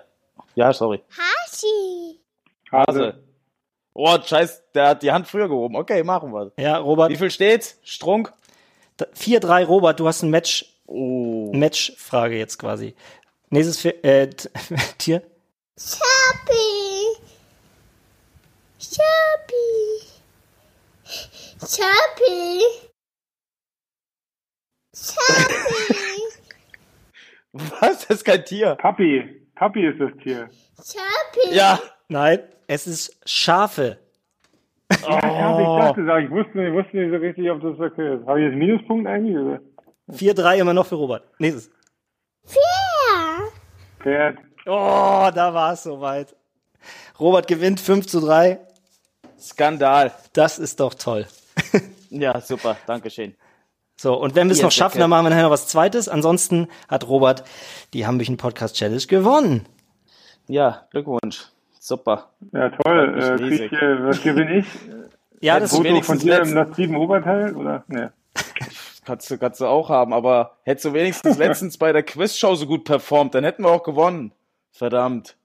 [0.54, 1.00] Ja, sorry.
[1.10, 2.20] Hasi.
[2.70, 3.14] Hase.
[3.94, 5.76] Oh, scheiß, der hat die Hand früher gehoben.
[5.76, 6.52] Okay, machen wir.
[6.58, 7.10] Ja, Robert.
[7.10, 7.78] Wie viel steht's?
[7.84, 8.32] Strunk?
[8.98, 10.66] 4-3, Robert, du hast ein Match.
[10.86, 11.50] Oh.
[11.54, 12.94] Match-Frage jetzt quasi.
[13.50, 14.28] Nächstes äh,
[14.98, 15.22] Tier.
[15.78, 16.54] Schapi.
[18.78, 20.14] Schapi.
[21.60, 22.60] Chappy.
[24.90, 26.34] Chappy.
[27.52, 28.06] Was?
[28.06, 28.74] Das ist kein Tier.
[28.74, 29.46] Papi.
[29.54, 30.50] Papi ist das Tier.
[30.76, 31.54] Chappy.
[31.54, 31.80] Ja.
[32.08, 33.98] Nein, es ist Schafe.
[35.02, 35.66] Ja, ich hab- ich
[36.06, 38.26] dachte, ich wusste, ich wusste nicht so richtig, ob das okay ist.
[38.26, 39.36] Habe ich jetzt Minuspunkt eigentlich?
[39.36, 39.60] Oder?
[40.10, 41.24] 4-3 immer noch für Robert.
[41.38, 41.70] Nächstes.
[42.44, 42.60] Vier.
[44.00, 44.38] Pferd.
[44.66, 46.36] Oh, da war es soweit.
[47.18, 48.60] Robert gewinnt 5 zu 3.
[49.38, 50.12] Skandal.
[50.34, 51.26] Das ist doch toll.
[52.10, 52.76] Ja, super.
[52.86, 53.34] Dankeschön.
[53.96, 56.08] So, und wenn wir es noch schaffen, dann machen wir nachher noch was Zweites.
[56.08, 57.42] Ansonsten hat Robert
[57.92, 59.66] die Hambüchen Podcast Challenge gewonnen.
[60.46, 61.46] Ja, Glückwunsch.
[61.86, 62.30] Super.
[62.54, 63.14] Ja, toll.
[63.18, 64.66] Äh, krieg äh, was gewinne ich?
[65.40, 67.54] Ja, das Foto von wenigstens dir im letzten- nativen Oberteil?
[67.54, 67.84] Oder?
[67.88, 68.06] Nee.
[69.04, 72.66] Kannst du, kannst du auch haben, aber hättest du wenigstens letztens bei der Quizshow so
[72.66, 74.32] gut performt, dann hätten wir auch gewonnen.
[74.72, 75.36] Verdammt.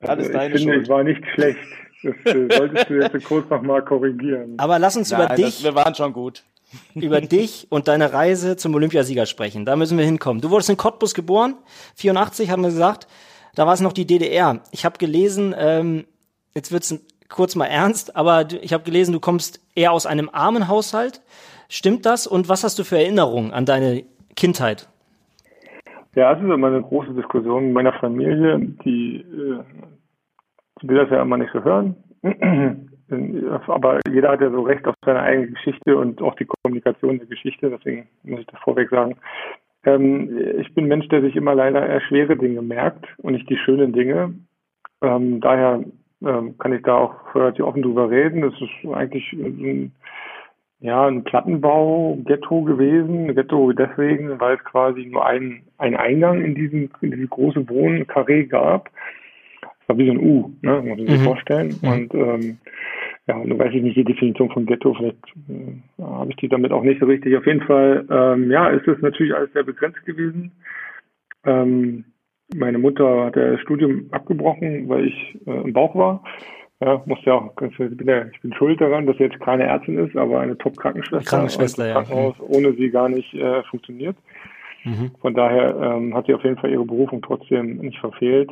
[0.00, 0.82] Alles Also, deine ich finde, Schuld.
[0.86, 1.60] ich war nicht schlecht.
[2.02, 4.54] Das äh, solltest du jetzt kurz nochmal korrigieren.
[4.58, 6.42] Aber lass uns über Nein, dich, das, wir waren schon gut.
[6.96, 9.64] über dich und deine Reise zum Olympiasieger sprechen.
[9.64, 10.40] Da müssen wir hinkommen.
[10.42, 11.54] Du wurdest in Cottbus geboren,
[11.94, 13.06] 84 haben wir gesagt.
[13.54, 14.60] Da war es noch die DDR.
[14.70, 16.04] Ich habe gelesen, ähm,
[16.54, 20.68] jetzt wird's kurz mal ernst, aber ich habe gelesen, du kommst eher aus einem armen
[20.68, 21.20] Haushalt.
[21.68, 22.26] Stimmt das?
[22.26, 24.04] Und was hast du für Erinnerungen an deine
[24.36, 24.88] Kindheit?
[26.14, 29.64] Ja, es ist immer eine große Diskussion in meiner Familie, die äh,
[30.82, 31.96] will das ja immer nicht so hören.
[33.66, 37.26] Aber jeder hat ja so Recht auf seine eigene Geschichte und auch die Kommunikation der
[37.26, 39.16] Geschichte, deswegen muss ich das vorweg sagen.
[39.84, 43.56] Ähm, ich bin Mensch, der sich immer leider eher schwere Dinge merkt und nicht die
[43.56, 44.34] schönen Dinge.
[45.02, 45.82] Ähm, daher
[46.24, 48.42] ähm, kann ich da auch relativ offen drüber reden.
[48.42, 49.92] Das ist eigentlich ein,
[50.80, 53.28] ja, ein Plattenbau-Ghetto gewesen.
[53.28, 57.68] Ein Ghetto deswegen, weil es quasi nur einen, einen Eingang in diesen, in dieses große
[57.68, 58.90] Wohnkarree gab.
[59.62, 61.24] Das war wie so ein U, ne, muss man sich Mhm.
[61.24, 61.76] vorstellen.
[61.82, 62.58] Und ähm,
[63.28, 65.16] ja, nun weiß ich nicht die Definition von Ghetto, vielleicht
[65.48, 67.36] äh, habe ich die damit auch nicht so richtig.
[67.36, 70.50] Auf jeden Fall, ähm, ja, ist es natürlich alles sehr begrenzt gewesen.
[71.44, 72.04] Ähm,
[72.54, 76.24] meine Mutter hat das Studium abgebrochen, weil ich äh, im Bauch war.
[76.80, 79.98] Ja, muss ja ich bin, ja, ich bin schuld daran, dass sie jetzt keine Ärztin
[79.98, 81.30] ist, aber eine Top-Krankenschwester.
[81.30, 81.92] Krankenschwester, ja.
[81.94, 84.16] Krankenhaus ohne sie gar nicht äh, funktioniert.
[84.82, 85.12] Mhm.
[85.20, 88.50] Von daher ähm, hat sie auf jeden Fall ihre Berufung trotzdem nicht verfehlt.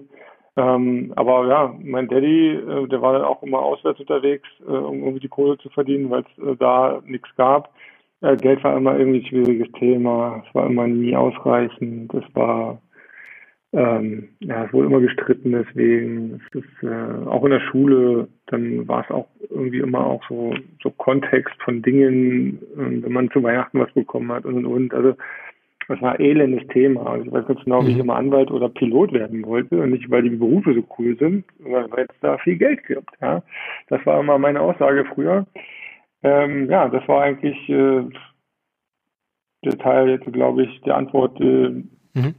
[0.56, 5.00] Ähm, aber ja, mein Daddy, äh, der war dann auch immer auswärts unterwegs, äh, um
[5.00, 7.72] irgendwie die Kohle zu verdienen, weil es äh, da nichts gab.
[8.20, 10.42] Äh, Geld war immer irgendwie ein schwieriges Thema.
[10.46, 12.12] Es war immer nie ausreichend.
[12.14, 12.80] Es war
[13.72, 16.40] ähm, ja, es wurde immer gestritten deswegen.
[16.40, 20.54] Es ist äh, auch in der Schule, dann war es auch irgendwie immer auch so,
[20.82, 24.94] so Kontext von Dingen, äh, wenn man zu Weihnachten was bekommen hat und und und.
[24.94, 25.14] Also
[25.90, 27.04] das war ein elendes Thema.
[27.06, 28.00] Also ich weiß ganz genau, wie ich Mhm.
[28.02, 29.80] immer Anwalt oder Pilot werden wollte.
[29.80, 33.10] Und nicht, weil die Berufe so cool sind, sondern weil es da viel Geld gibt.
[33.20, 33.42] Ja,
[33.88, 35.46] Das war immer meine Aussage früher.
[36.22, 38.04] Ähm, ja, das war eigentlich äh,
[39.64, 41.70] der Teil jetzt, glaube ich, der Antwort äh,
[42.14, 42.34] Mhm.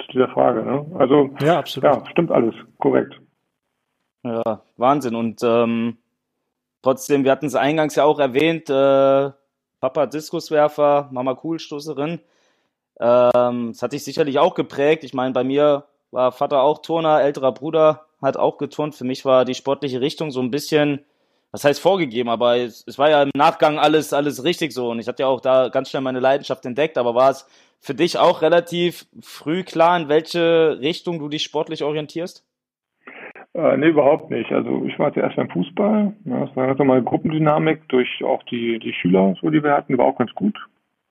[0.00, 0.62] zu dieser Frage.
[0.64, 0.84] Ne?
[0.98, 1.84] Also Ja, absolut.
[1.84, 3.20] ja, stimmt alles, korrekt.
[4.24, 5.14] Ja, Wahnsinn.
[5.14, 5.96] Und ähm,
[6.82, 9.30] trotzdem, wir hatten es eingangs ja auch erwähnt, äh,
[9.80, 12.20] Papa Diskuswerfer, Mama Kugelstoßerin.
[13.02, 15.02] Ähm, das hat dich sicherlich auch geprägt.
[15.02, 18.94] Ich meine, bei mir war Vater auch Turner, älterer Bruder hat auch geturnt.
[18.94, 21.00] Für mich war die sportliche Richtung so ein bisschen,
[21.50, 24.90] was heißt vorgegeben, aber es, es war ja im Nachgang alles, alles richtig so.
[24.90, 27.48] Und ich hatte ja auch da ganz schnell meine Leidenschaft entdeckt, aber war es
[27.80, 32.44] für dich auch relativ früh klar, in welche Richtung du dich sportlich orientierst?
[33.54, 34.52] Äh, nee, überhaupt nicht.
[34.52, 36.12] Also ich war zuerst beim Fußball.
[36.24, 39.98] Ja, das war ganz normale Gruppendynamik durch auch die, die Schüler, so die wir hatten,
[39.98, 40.56] war auch ganz gut.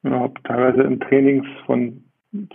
[0.03, 2.03] Ich habe teilweise in Trainings von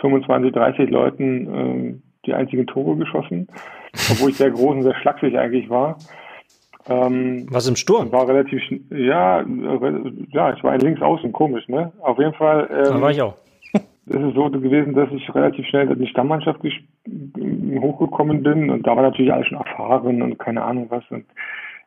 [0.01, 3.47] 25, 30 Leuten ähm, die einzigen Tore geschossen,
[4.11, 5.99] obwohl ich sehr groß und sehr schlaksig eigentlich war.
[6.89, 8.11] Ähm, Was im Sturm?
[8.13, 9.45] war relativ, ja,
[10.31, 11.93] ja, ich war ein Linksaußen, komisch, ne?
[12.01, 12.69] Auf jeden Fall.
[12.69, 13.37] Da Ähm, war ich auch.
[13.75, 13.83] es
[14.15, 16.61] ist so gewesen, dass ich relativ schnell in die Stammmannschaft
[17.81, 21.25] hochgekommen bin und da war natürlich alles schon erfahren und keine Ahnung was und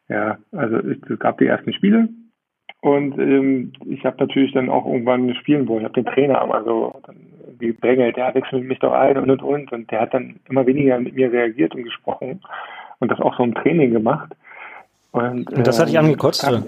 [0.10, 2.10] ja, also es gab die ersten Spiele
[2.82, 5.82] und ähm, ich habe natürlich dann auch irgendwann spielen wollen.
[5.82, 7.18] Ich habe den Trainer immer so dann
[7.60, 11.00] gedrängelt, der wechselt mich doch ein und und und und der hat dann immer weniger
[11.00, 12.42] mit mir reagiert und gesprochen
[13.00, 14.34] und das auch so im Training gemacht.
[15.12, 16.64] Und, Und das hat dich ähm, angekotzt, es gab-?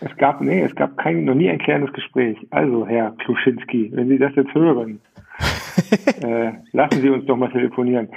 [0.00, 2.36] Es gab, nee, es gab kein, noch nie ein klärendes Gespräch.
[2.50, 5.00] Also, Herr Kluschinski, wenn Sie das jetzt hören,
[6.22, 8.08] äh, lassen Sie uns doch mal telefonieren.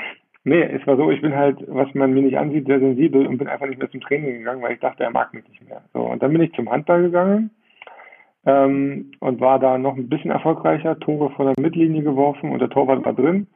[0.43, 3.37] Nee, es war so, ich bin halt, was man mir nicht ansieht, sehr sensibel und
[3.37, 5.81] bin einfach nicht mehr zum Training gegangen, weil ich dachte, er mag mich nicht mehr.
[5.93, 7.51] So, und dann bin ich zum Handball gegangen
[8.45, 12.69] ähm, und war da noch ein bisschen erfolgreicher, Tore von der Mittellinie geworfen und der
[12.69, 13.47] Torwart war drin.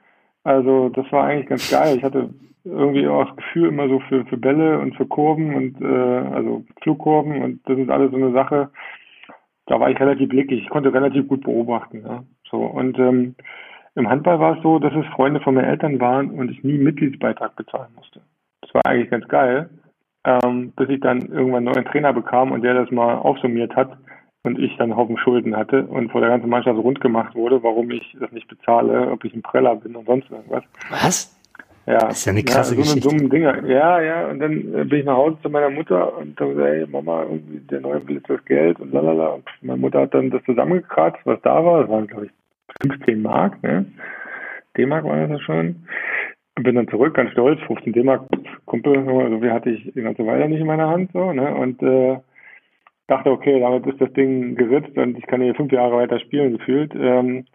[0.43, 1.97] Also das war eigentlich ganz geil.
[1.97, 2.29] Ich hatte
[2.63, 6.63] irgendwie auch das Gefühl immer so für, für Bälle und für Kurven und äh, also
[6.81, 8.69] Flugkurven und das ist alles so eine Sache.
[9.65, 10.61] Da war ich relativ blickig.
[10.61, 12.03] Ich konnte relativ gut beobachten.
[12.05, 12.23] Ja.
[12.49, 13.35] So und ähm,
[13.95, 16.77] im Handball war es so, dass es Freunde von meinen Eltern waren und ich nie
[16.77, 18.21] Mitgliedsbeitrag bezahlen musste.
[18.61, 19.69] Das war eigentlich ganz geil,
[20.25, 23.97] ähm, bis ich dann irgendwann einen neuen Trainer bekam und der das mal aufsummiert hat
[24.43, 27.63] und ich dann einen Haufen Schulden hatte und vor der ganzen Mannschaft rund gemacht wurde,
[27.63, 30.63] warum ich das nicht bezahle, ob ich ein Preller bin und sonst irgendwas.
[30.89, 31.31] Was?
[31.87, 33.07] Ja, Das ist ja eine krasse so eine Geschichte.
[33.09, 33.63] dummen Dinger.
[33.67, 36.67] Ja, ja, und dann äh, bin ich nach Hause zu meiner Mutter und dann gesagt,
[36.67, 39.27] hey Mama, irgendwie der neue will jetzt das Geld und lalala.
[39.35, 41.81] Und meine Mutter hat dann das zusammengekratzt, was da war.
[41.81, 42.31] Das waren, glaube ich,
[42.81, 43.85] 15 Mark, ne?
[44.77, 45.87] D-Mark war das ja schon.
[46.55, 48.23] Bin dann zurück, ganz stolz, 15 D-Mark,
[48.65, 51.53] Kumpel, so viel hatte ich die ganze Weile nicht in meiner Hand, so, ne?
[51.53, 52.17] Und äh,
[53.07, 56.57] dachte, okay, damit ist das Ding geritzt und ich kann hier fünf Jahre weiter spielen,
[56.57, 56.93] gefühlt.
[56.95, 57.45] Ähm,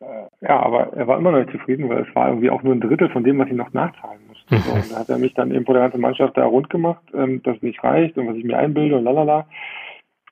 [0.00, 2.74] äh, ja, aber er war immer noch nicht zufrieden, weil es war irgendwie auch nur
[2.74, 4.56] ein Drittel von dem, was ich noch nachzahlen musste.
[4.56, 7.02] So, und da hat er mich dann eben vor der ganzen Mannschaft da rund gemacht,
[7.14, 9.46] ähm, dass es nicht reicht und was ich mir einbilde und lalala.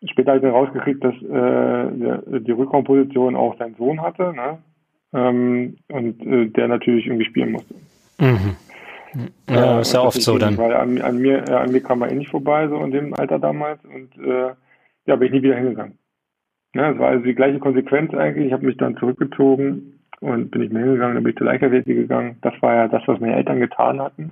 [0.06, 4.58] Später habe ich dann rausgekriegt, dass äh, die Rückraumposition auch sein Sohn hatte, ne?
[5.12, 7.74] ähm, und äh, der natürlich irgendwie spielen musste.
[8.18, 8.56] Mhm.
[9.48, 10.56] Ja, Äh, ist ja oft so dann.
[10.56, 13.14] Weil an, an, mir, äh, an mir kam er eh nicht vorbei, so in dem
[13.14, 13.80] Alter damals.
[13.84, 14.52] Und äh,
[15.06, 15.98] ja, bin ich nie wieder hingegangen.
[16.74, 18.46] Ne, es war also die gleiche Konsequenz eigentlich.
[18.46, 21.96] Ich habe mich dann zurückgezogen und bin nicht mehr hingegangen, dann bin ich zur Leichtathletik
[21.96, 22.36] gegangen.
[22.42, 24.30] Das war ja das, was meine Eltern getan hatten.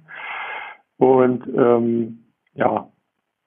[0.98, 2.18] Und ähm,
[2.54, 2.88] ja,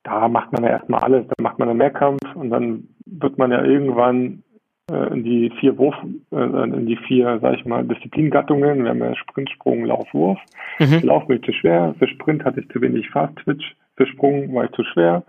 [0.04, 1.28] da macht man ja erstmal alles.
[1.28, 4.44] Da macht man einen Mehrkampf und dann wird man ja irgendwann
[4.92, 5.96] äh, in die vier Wurf,
[6.32, 8.84] äh, in die vier, sag ich mal, Disziplingattungen.
[8.84, 10.40] Wir haben ja Sprint, Sprung, Lauf, Wurf.
[10.80, 11.02] Mhm.
[11.04, 14.54] Lauf war ich zu schwer, für Sprint hatte ich zu wenig Fast Twitch, für Sprung
[14.54, 15.24] war ich zu schwer.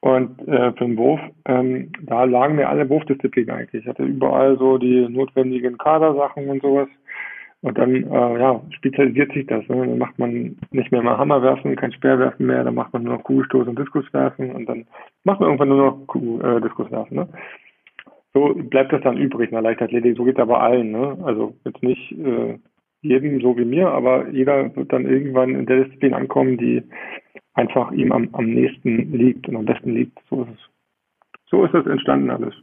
[0.00, 3.82] Und äh, für den Wurf, ähm, da lagen mir alle Wurfdisziplinen eigentlich.
[3.82, 6.88] Ich hatte überall so die notwendigen Kadersachen und sowas.
[7.60, 9.66] Und dann äh, ja, spezialisiert sich das.
[9.68, 9.76] Ne?
[9.86, 13.24] Dann macht man nicht mehr mal Hammerwerfen, kein Speerwerfen mehr, dann macht man nur noch
[13.24, 14.86] Kugelstoß und Diskuswerfen und dann
[15.24, 17.16] macht man irgendwann nur noch Kuh, äh, Diskuswerfen.
[17.16, 17.28] Ne?
[18.32, 20.16] So bleibt das dann übrig in der Leichtathletik.
[20.16, 20.92] So geht aber allen.
[20.92, 21.18] Ne?
[21.24, 22.58] Also jetzt nicht äh,
[23.02, 26.82] jedem so wie mir, aber jeder wird dann irgendwann in der Disziplin ankommen, die
[27.54, 30.18] einfach ihm am, am nächsten liegt und am besten liegt.
[30.30, 30.70] So ist es.
[31.50, 32.54] So ist das entstanden alles.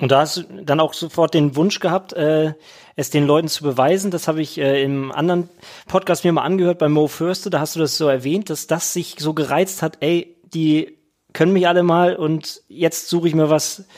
[0.00, 2.52] Und da hast du dann auch sofort den Wunsch gehabt, äh,
[2.96, 4.10] es den Leuten zu beweisen.
[4.10, 5.48] Das habe ich äh, im anderen
[5.88, 7.48] Podcast mir mal angehört bei Mo Förste.
[7.48, 9.98] Da hast du das so erwähnt, dass das sich so gereizt hat.
[10.00, 10.98] Ey, die
[11.32, 13.88] können mich alle mal und jetzt suche ich mir was,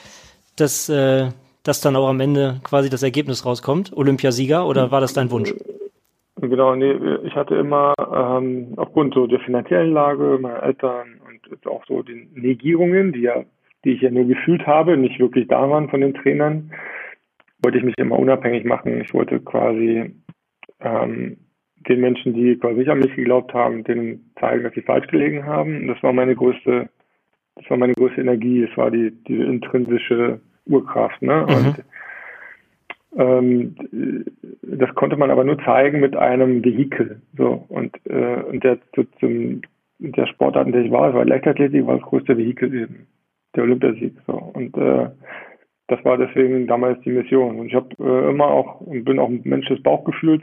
[0.56, 1.28] das, äh,
[1.62, 3.96] das dann auch am Ende quasi das Ergebnis rauskommt.
[3.96, 5.54] Olympiasieger oder war das dein Wunsch?
[6.40, 6.92] Genau, nee,
[7.24, 12.30] ich hatte immer ähm, aufgrund so der finanziellen Lage meiner Eltern und auch so den
[12.34, 13.44] Negierungen, die ja,
[13.84, 16.72] die ich ja nur gefühlt habe, nicht wirklich da waren von den Trainern,
[17.62, 19.00] wollte ich mich immer unabhängig machen.
[19.00, 20.14] Ich wollte quasi
[20.80, 21.36] ähm,
[21.88, 25.46] den Menschen, die quasi nicht an mich geglaubt haben, denen zeigen, dass sie falsch gelegen
[25.46, 25.82] haben.
[25.82, 26.88] Und das war meine größte,
[27.56, 28.62] das war meine größte Energie.
[28.62, 31.46] Es war die diese intrinsische Urkraft, ne?
[31.48, 31.54] Mhm.
[31.54, 31.84] Und
[33.16, 33.74] ähm,
[34.62, 37.22] das konnte man aber nur zeigen mit einem Vehikel.
[37.36, 39.62] So und, äh, und der zu, zum
[40.00, 43.06] der Sportart, in der ich war, war Leichtathletik, war das größte Vehikel eben
[43.58, 44.14] der Olympiasieg.
[44.26, 45.10] So und äh,
[45.88, 47.58] das war deswegen damals die Mission.
[47.58, 50.42] Und ich habe äh, immer auch und bin auch ein Mensch des Bauchgefühls,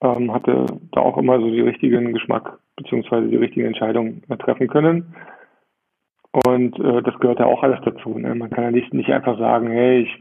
[0.00, 5.14] ähm, hatte da auch immer so die richtigen Geschmack beziehungsweise die richtigen Entscheidungen treffen können.
[6.46, 8.18] Und äh, das gehört ja auch alles dazu.
[8.18, 8.34] Ne?
[8.34, 10.18] Man kann ja nicht, nicht einfach sagen, hey, ich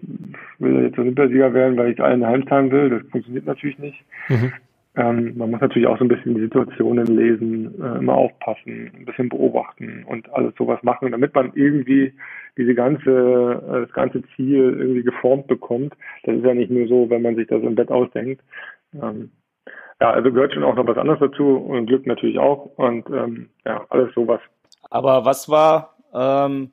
[0.59, 2.89] will jetzt Olympiasieger werden, weil ich allen heimzahlen will.
[2.89, 4.01] Das funktioniert natürlich nicht.
[4.29, 4.53] Mhm.
[4.97, 9.05] Ähm, man muss natürlich auch so ein bisschen die Situationen lesen, äh, immer aufpassen, ein
[9.05, 12.13] bisschen beobachten und alles sowas machen, damit man irgendwie
[12.57, 15.93] diese ganze, äh, das ganze Ziel irgendwie geformt bekommt.
[16.23, 18.41] Das ist ja nicht nur so, wenn man sich das im Bett ausdenkt.
[18.93, 19.31] Ähm,
[19.99, 23.49] ja, also gehört schon auch noch was anderes dazu und Glück natürlich auch und ähm,
[23.65, 24.39] ja, alles sowas.
[24.89, 26.71] Aber was war, ähm,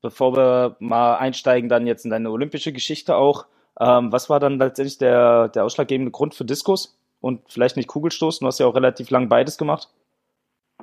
[0.00, 3.46] bevor wir mal einsteigen, dann jetzt in deine olympische Geschichte auch,
[3.80, 8.44] ähm, was war dann letztendlich der, der ausschlaggebende Grund für Diskus und vielleicht nicht Kugelstoßen?
[8.44, 9.88] Du hast ja auch relativ lang beides gemacht.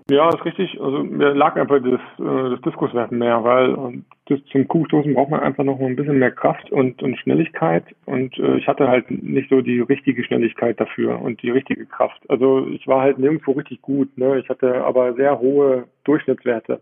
[0.10, 0.82] Ja, das ist richtig.
[0.82, 5.30] Also mir lag einfach das, äh, das Diskuswerfen mehr, weil und das, zum Kugelstoßen braucht
[5.30, 9.12] man einfach noch ein bisschen mehr Kraft und, und Schnelligkeit und äh, ich hatte halt
[9.12, 12.22] nicht so die richtige Schnelligkeit dafür und die richtige Kraft.
[12.30, 14.18] Also ich war halt nirgendwo richtig gut.
[14.18, 14.40] Ne?
[14.40, 16.82] Ich hatte aber sehr hohe Durchschnittswerte.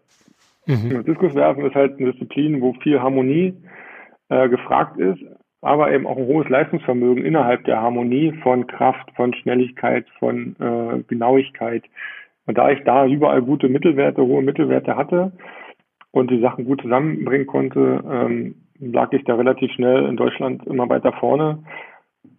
[0.65, 1.03] Mhm.
[1.03, 3.55] Diskuswerfen ist halt eine Disziplin, wo viel Harmonie
[4.29, 5.19] äh, gefragt ist,
[5.61, 11.03] aber eben auch ein hohes Leistungsvermögen innerhalb der Harmonie von Kraft, von Schnelligkeit, von äh,
[11.07, 11.83] Genauigkeit.
[12.45, 15.31] Und da ich da überall gute Mittelwerte, hohe Mittelwerte hatte
[16.11, 20.89] und die Sachen gut zusammenbringen konnte, ähm, lag ich da relativ schnell in Deutschland immer
[20.89, 21.59] weiter vorne.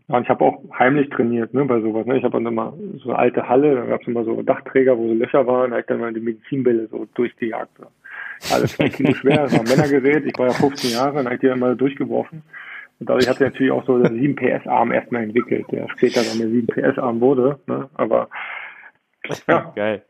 [0.09, 2.06] Ja, und ich habe auch heimlich trainiert, ne, bei sowas.
[2.06, 2.16] Ne?
[2.16, 5.06] Ich habe dann immer so eine alte Halle, da gab es immer so Dachträger, wo
[5.06, 7.70] so Löcher waren, da hab ich dann mal die Medizinbälle so durchgejagt.
[8.52, 11.35] Alles zwei Kilo schwer, das war ein Männergerät, ich war ja 15 Jahre, dann habe
[11.35, 12.42] ich die mal durchgeworfen.
[13.00, 16.38] Und dadurch hat er natürlich auch so den 7 PS-Arm erstmal entwickelt, der später dann
[16.38, 17.58] der 7 PS-Arm wurde.
[17.66, 17.88] Ne?
[17.94, 18.28] Aber
[19.48, 19.72] ja.
[19.74, 20.04] Geil.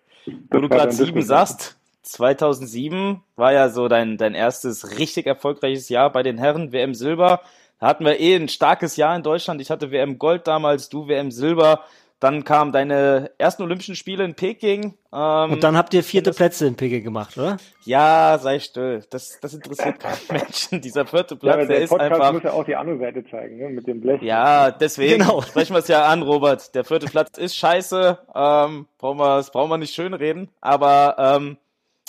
[0.50, 6.11] Wo du gerade 7 sagst, 2007 war ja so dein, dein erstes richtig erfolgreiches Jahr
[6.11, 7.40] bei den Herren, WM Silber.
[7.79, 9.61] Da hatten wir eh ein starkes Jahr in Deutschland.
[9.61, 11.85] Ich hatte WM Gold damals, du WM Silber.
[12.20, 14.94] Dann kamen deine ersten Olympischen Spiele in Peking.
[15.11, 17.56] Ähm, und dann habt ihr vierte Plätze in Peking gemacht, oder?
[17.85, 19.02] Ja, sei still.
[19.11, 20.83] Das, das interessiert keinen Menschen.
[20.83, 22.33] Dieser vierte Platz, ja, der, der ist Podcast einfach.
[22.35, 23.70] muss ja auch die andere Seite zeigen, ne?
[23.70, 24.20] mit dem Blech.
[24.20, 25.40] Ja, deswegen genau.
[25.48, 26.74] sprechen wir es ja an, Robert.
[26.74, 28.18] Der vierte Platz ist scheiße.
[28.35, 30.50] Ähm, brauchen wir, das brauchen wir nicht schön reden.
[30.61, 31.56] Aber ähm,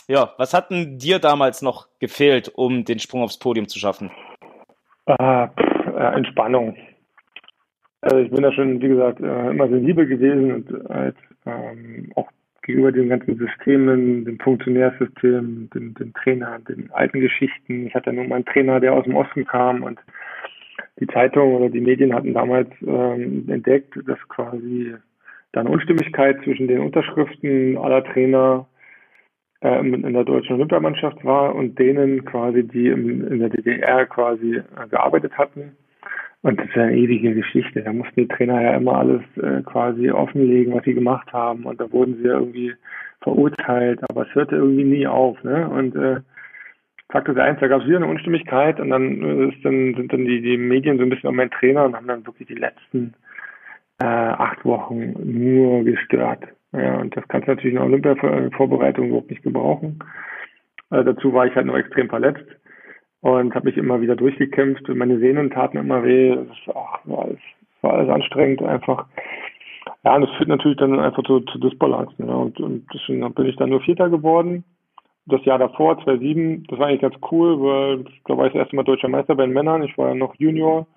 [0.09, 4.11] ja, was hat denn dir damals noch gefehlt, um den Sprung aufs Podium zu schaffen?
[5.05, 6.75] Äh, äh, Entspannung.
[8.01, 12.29] Also ich bin da schon, wie gesagt, äh, immer sensibel gewesen und halt, ähm, auch
[12.63, 17.87] gegenüber den ganzen Systemen, dem Funktionärsystem, den, den Trainern, den alten Geschichten.
[17.87, 19.99] Ich hatte nur mal einen Trainer, der aus dem Osten kam und
[20.99, 24.93] die Zeitung oder die Medien hatten damals ähm, entdeckt, dass quasi
[25.51, 28.67] da eine Unstimmigkeit zwischen den Unterschriften aller Trainer
[29.61, 34.87] äh, in der deutschen Olympiamannschaft war und denen quasi, die in der DDR quasi äh,
[34.89, 35.75] gearbeitet hatten.
[36.43, 37.83] Und das ist eine ewige Geschichte.
[37.83, 41.65] Da mussten die Trainer ja immer alles äh, quasi offenlegen, was sie gemacht haben.
[41.65, 42.73] Und da wurden sie irgendwie
[43.21, 45.43] verurteilt, aber es hörte irgendwie nie auf.
[45.43, 45.69] Ne?
[45.69, 46.21] Und äh,
[47.09, 50.25] Fakt ist eins, da gab es wieder eine Unstimmigkeit und dann, ist dann sind dann
[50.25, 53.13] die, die Medien so ein bisschen um meinen Trainer und haben dann wirklich die letzten
[54.01, 56.45] äh, acht Wochen nur gestört.
[56.71, 59.99] Ja, und das kannst du natürlich in der Olympia-Vorbereitung überhaupt nicht gebrauchen.
[60.89, 62.45] Äh, dazu war ich halt noch extrem verletzt
[63.21, 64.89] und habe mich immer wieder durchgekämpft.
[64.89, 66.37] Und meine Sehnen taten immer weh.
[66.75, 67.39] Ach, war, alles,
[67.81, 69.05] war alles anstrengend einfach.
[70.03, 72.27] Ja, und das führt natürlich dann einfach zu, zu Disbalancen.
[72.27, 72.33] Ja.
[72.33, 74.63] Und, und deswegen bin ich dann nur Vierter geworden.
[75.27, 78.75] Das Jahr davor, 2007, das war eigentlich ganz cool, weil da war ich das erste
[78.75, 79.83] Mal deutscher Meister bei den Männern.
[79.83, 80.87] Ich war ja noch Junior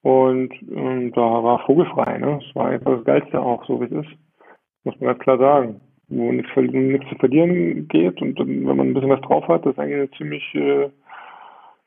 [0.00, 2.16] und ähm, da war vogelfrei.
[2.16, 2.40] Ne?
[2.42, 4.16] Das war einfach das Geilste auch, so wie es ist.
[4.84, 5.80] Muss man ganz klar sagen.
[6.08, 9.72] Wo nichts, nichts zu verlieren geht und wenn man ein bisschen was drauf hat, das
[9.72, 10.88] ist eigentlich eine ziemlich äh,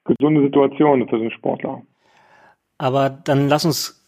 [0.06, 1.82] gesunde Situation für den Sportler.
[2.78, 4.04] Aber dann lass uns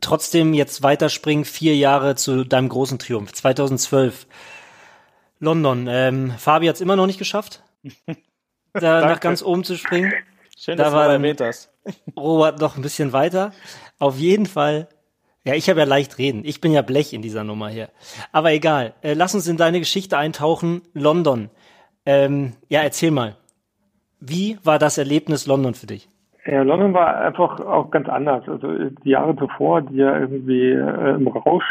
[0.00, 4.26] trotzdem jetzt weiterspringen, vier Jahre zu deinem großen Triumph, 2012.
[5.38, 5.86] London.
[5.88, 7.62] Ähm, Fabi hat es immer noch nicht geschafft,
[8.72, 10.12] da nach ganz oben zu springen.
[10.58, 11.70] Schön, dass da war erwähnt hast.
[12.16, 13.52] Robert noch ein bisschen weiter.
[13.98, 14.88] Auf jeden Fall.
[15.44, 16.42] Ja, ich habe ja leicht reden.
[16.44, 17.90] Ich bin ja Blech in dieser Nummer hier.
[18.32, 18.94] Aber egal.
[19.02, 20.82] Äh, lass uns in deine Geschichte eintauchen.
[20.92, 21.50] London.
[22.04, 23.36] Ähm, ja, erzähl mal.
[24.28, 26.08] Wie war das Erlebnis London für dich?
[26.46, 28.48] Ja, London war einfach auch ganz anders.
[28.48, 28.72] Also
[29.04, 31.64] die Jahre zuvor, die ja irgendwie äh, im Rausch,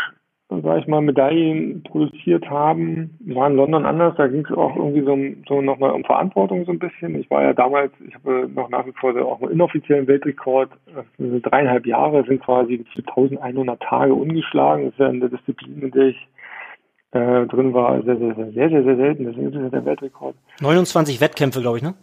[0.49, 4.15] sag ich mal, Medaillen produziert haben, war in London anders.
[4.17, 7.19] Da ging es auch irgendwie so, so nochmal um Verantwortung so ein bisschen.
[7.19, 10.69] Ich war ja damals, ich habe noch nach wie vor auch einen inoffiziellen Weltrekord.
[10.93, 14.85] Also dreieinhalb Jahre sind quasi 1100 Tage ungeschlagen.
[14.85, 16.27] Das ist ja in der Disziplin, in der ich
[17.11, 19.23] äh, drin war, sehr, sehr, sehr, sehr, sehr, sehr selten.
[19.23, 20.35] Deswegen ist es der Weltrekord.
[20.59, 21.93] 29 Wettkämpfe, glaube ich, ne?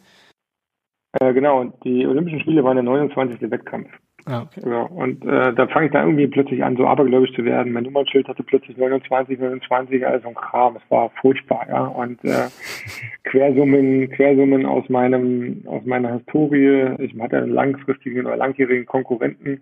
[1.20, 3.50] Äh, genau, und die Olympischen Spiele waren der 29.
[3.50, 3.88] Wettkampf.
[4.26, 4.60] Ah, okay.
[4.62, 4.86] Genau.
[4.86, 7.72] Und äh, da fange ich dann irgendwie plötzlich an, so abergläubisch zu werden.
[7.72, 10.76] Mein Nummernschild hatte plötzlich 29, 29, also ein Kram.
[10.76, 11.84] Es war furchtbar, ja.
[11.86, 12.48] Und äh,
[13.24, 16.94] Quersummen, Quersummen aus meinem, aus meiner Historie.
[16.98, 19.60] Ich hatte einen langfristigen oder langjährigen Konkurrenten.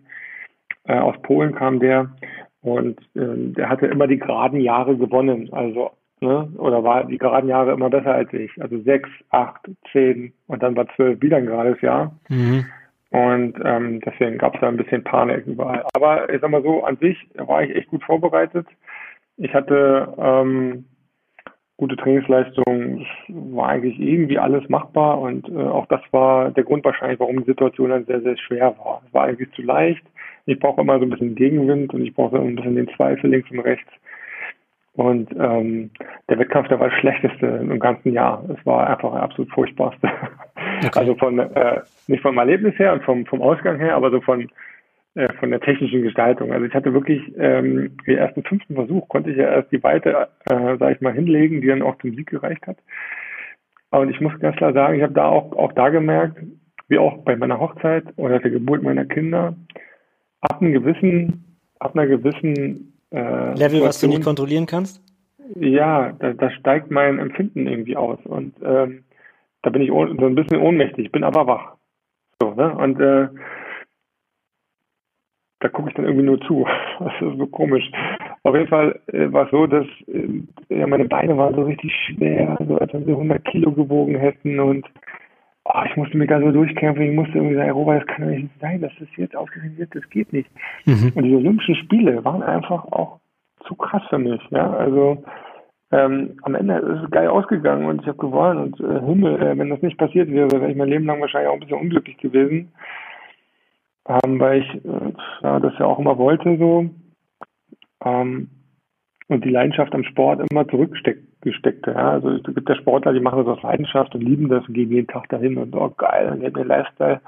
[0.85, 2.11] Äh, aus Polen kam der
[2.63, 5.49] und äh, der hatte immer die geraden Jahre gewonnen.
[5.53, 6.49] Also ne?
[6.59, 8.51] oder war die geraden Jahre immer besser als ich.
[8.61, 9.61] Also sechs, acht,
[9.93, 12.13] zehn und dann war zwölf wieder ein gerades Jahr.
[12.29, 12.67] Mhm.
[13.11, 15.85] Und ähm, deswegen gab es da ein bisschen Panik überall.
[15.95, 18.67] Aber ich sag mal so, an sich war ich echt gut vorbereitet.
[19.37, 20.85] Ich hatte ähm,
[21.81, 27.19] gute Trainingsleistung, war eigentlich irgendwie alles machbar und äh, auch das war der Grund wahrscheinlich,
[27.19, 29.03] warum die Situation dann sehr, sehr schwer war.
[29.07, 30.03] Es war eigentlich zu leicht.
[30.45, 33.51] Ich brauche immer so ein bisschen Gegenwind und ich brauche ein bisschen den Zweifel links
[33.51, 33.91] und rechts.
[35.01, 35.91] Und ähm,
[36.29, 38.45] der Wettkampf, der war das schlechteste im ganzen Jahr.
[38.51, 40.07] Es war einfach ein absolut furchtbarste.
[40.07, 40.91] Okay.
[40.95, 44.51] Also von äh, nicht vom Erlebnis her und vom, vom Ausgang her, aber so von
[45.15, 46.53] äh, von der technischen Gestaltung.
[46.53, 50.29] Also ich hatte wirklich ähm, den ersten fünften Versuch konnte ich ja erst die Weite,
[50.51, 52.77] äh, sage ich mal, hinlegen, die dann auch zum Sieg gereicht hat.
[53.91, 56.39] Und ich muss ganz klar sagen, ich habe da auch auch da gemerkt,
[56.89, 59.55] wie auch bei meiner Hochzeit oder der Geburt meiner Kinder,
[60.43, 65.03] ab einem gewissen, ab einer gewissen äh, Level, was du nicht kontrollieren kannst?
[65.57, 69.05] Ja, da, da steigt mein Empfinden irgendwie aus und ähm,
[69.63, 71.77] da bin ich so ein bisschen ohnmächtig, bin aber wach.
[72.41, 72.75] So, ne?
[72.75, 73.29] Und äh,
[75.61, 76.67] da gucke ich dann irgendwie nur zu.
[77.01, 77.91] Das ist so komisch.
[78.43, 81.93] Auf jeden Fall äh, war es so, dass äh, ja, meine Beine waren so richtig
[81.95, 84.87] schwer, so als wenn sie 100 Kilo gewogen hätten und
[85.75, 87.05] oh, ich musste mich da so durchkämpfen.
[87.05, 89.95] Ich musste irgendwie sagen, Robert, das kann doch nicht sein, dass das jetzt ausgerechnet wird,
[89.95, 90.51] das geht nicht.
[90.85, 91.13] Mhm.
[91.15, 93.21] Und diese Olympischen Spiele waren einfach auch
[93.67, 94.41] zu krass für mich.
[94.51, 95.23] Ja, also
[95.93, 99.59] ähm, am Ende ist es geil ausgegangen und ich habe gewonnen und äh, Himmel, äh,
[99.59, 102.17] wenn das nicht passiert wäre, wäre ich mein Leben lang wahrscheinlich auch ein bisschen unglücklich
[102.19, 102.73] gewesen
[104.11, 105.13] ähm, weil ich äh,
[105.43, 106.91] ja, das ja auch immer wollte so
[108.05, 108.51] ähm,
[109.29, 110.67] und die Leidenschaft am Sport immer
[111.41, 111.93] zurückgesteckte.
[111.93, 112.13] Ja.
[112.13, 114.91] Also es gibt ja Sportler, die machen das aus Leidenschaft und lieben das und gehen
[114.91, 117.21] jeden Tag dahin und oh geil, und ich habe mir Lifestyle,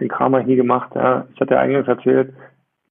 [0.00, 0.90] den Kram habe ich nie gemacht.
[0.94, 1.26] Ja.
[1.34, 2.32] Ich hatte ja eingangs erzählt,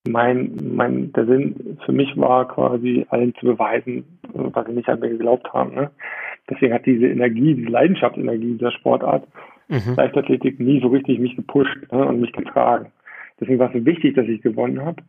[0.07, 4.99] mein, mein, der Sinn für mich war quasi allen zu beweisen, was sie nicht an
[4.99, 5.73] mir geglaubt haben.
[5.73, 5.89] Ne?
[6.49, 9.27] Deswegen hat diese Energie, diese Leidenschaftsenergie dieser Sportart,
[9.67, 9.95] mhm.
[9.95, 12.91] Leichtathletik nie so richtig mich gepusht ne, und mich getragen.
[13.39, 15.01] Deswegen war es wichtig, dass ich gewonnen habe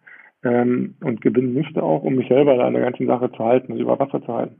[0.44, 3.72] ähm, und gewinnen musste auch, um mich selber da an der ganzen Sache zu halten,
[3.72, 4.56] also über Wasser zu halten.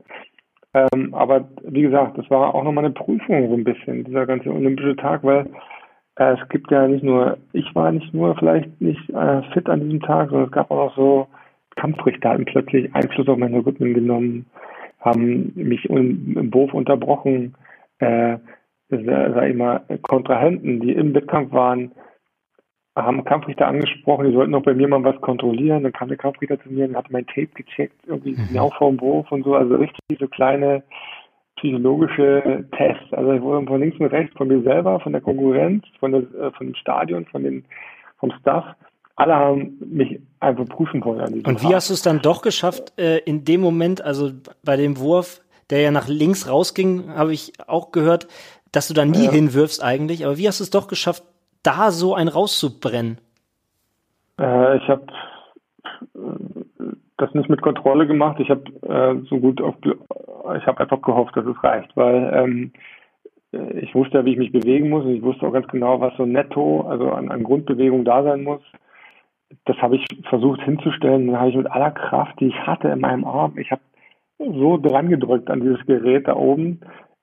[0.77, 4.51] Ähm, aber wie gesagt, das war auch nochmal eine Prüfung so ein bisschen, dieser ganze
[4.51, 5.47] olympische Tag, weil
[6.17, 9.81] äh, es gibt ja nicht nur, ich war nicht nur vielleicht nicht äh, fit an
[9.81, 11.27] diesem Tag, sondern es gab auch noch so
[11.77, 14.45] Kampfrichter hatten plötzlich Einfluss auf meine Rhythmen genommen,
[14.99, 17.55] haben mich im Wurf unterbrochen,
[17.99, 18.37] äh,
[18.89, 21.91] sag ich mal, Kontrahenten, die im Wettkampf waren,
[23.03, 25.83] haben Kampfrichter angesprochen, die sollten auch bei mir mal was kontrollieren.
[25.83, 28.47] Dann kam der Kampfrichter zu mir und hat mein Tape gecheckt, irgendwie mhm.
[28.49, 29.55] genau vorm Wurf und so.
[29.55, 30.83] Also richtig so kleine
[31.57, 33.11] psychologische Tests.
[33.11, 36.21] Also ich wurde von links und rechts, von mir selber, von der Konkurrenz, von, der,
[36.21, 37.65] äh, von dem Stadion, von den,
[38.19, 38.65] vom Staff.
[39.15, 41.21] Alle haben mich einfach prüfen wollen.
[41.21, 41.75] An diesem und wie Tag.
[41.75, 44.31] hast du es dann doch geschafft, äh, in dem Moment, also
[44.63, 48.27] bei dem Wurf, der ja nach links rausging, habe ich auch gehört,
[48.71, 49.31] dass du da nie ja.
[49.31, 50.25] hinwirfst eigentlich.
[50.25, 51.23] Aber wie hast du es doch geschafft,
[51.63, 53.19] da so ein rauszubrennen?
[54.39, 55.05] Äh, ich habe
[56.15, 58.39] äh, das nicht mit Kontrolle gemacht.
[58.39, 62.71] Ich habe äh, so gut auf, ich habe einfach gehofft, dass es reicht, weil ähm,
[63.51, 66.15] ich wusste ja, wie ich mich bewegen muss und ich wusste auch ganz genau, was
[66.17, 68.61] so netto, also an, an Grundbewegung da sein muss.
[69.65, 71.27] Das habe ich versucht hinzustellen.
[71.27, 73.81] Dann habe ich mit aller Kraft, die ich hatte in meinem Arm, ich habe
[74.37, 76.81] so dran gedrückt an dieses Gerät da oben,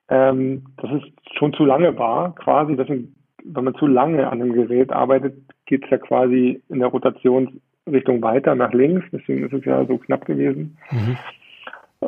[0.09, 1.03] ähm, dass es
[1.37, 2.75] schon zu lange war, quasi.
[2.75, 3.15] Deswegen
[3.47, 5.35] wenn man zu lange an einem Gerät arbeitet,
[5.65, 9.05] geht es ja quasi in der Rotationsrichtung weiter nach links.
[9.11, 10.77] Deswegen ist es ja so knapp gewesen.
[10.91, 11.17] Mhm.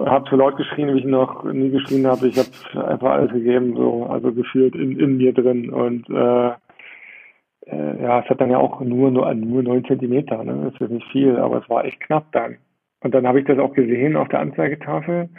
[0.05, 2.27] Habe so laut geschrien, wie ich noch nie geschrien habe.
[2.27, 6.51] Ich habe einfach alles gegeben, so also gefühlt in, in mir drin und äh,
[7.65, 10.71] äh, ja, es hat dann ja auch nur nur, nur 9 Zentimeter, ne?
[10.71, 12.57] Das ist nicht viel, aber es war echt knapp dann.
[13.01, 15.29] Und dann habe ich das auch gesehen auf der Anzeigetafel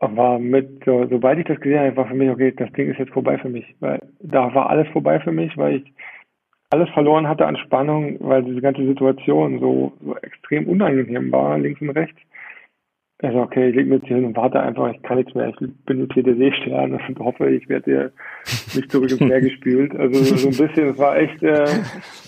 [0.00, 2.98] war mit, so, sobald ich das gesehen habe, war für mich, okay, das Ding ist
[2.98, 3.74] jetzt vorbei für mich.
[3.80, 5.92] Weil da war alles vorbei für mich, weil ich
[6.70, 11.80] alles verloren hatte an Spannung, weil diese ganze Situation so, so extrem unangenehm war, links
[11.80, 12.20] und rechts.
[13.20, 15.48] Also okay, ich lege mir jetzt hier hin und warte einfach, ich kann nichts mehr.
[15.48, 18.12] Ich bin jetzt hier der Seestern und hoffe, ich werde hier
[18.76, 19.96] nicht zurück ins Meer gespült.
[19.96, 21.66] Also so ein bisschen, es war echt, äh,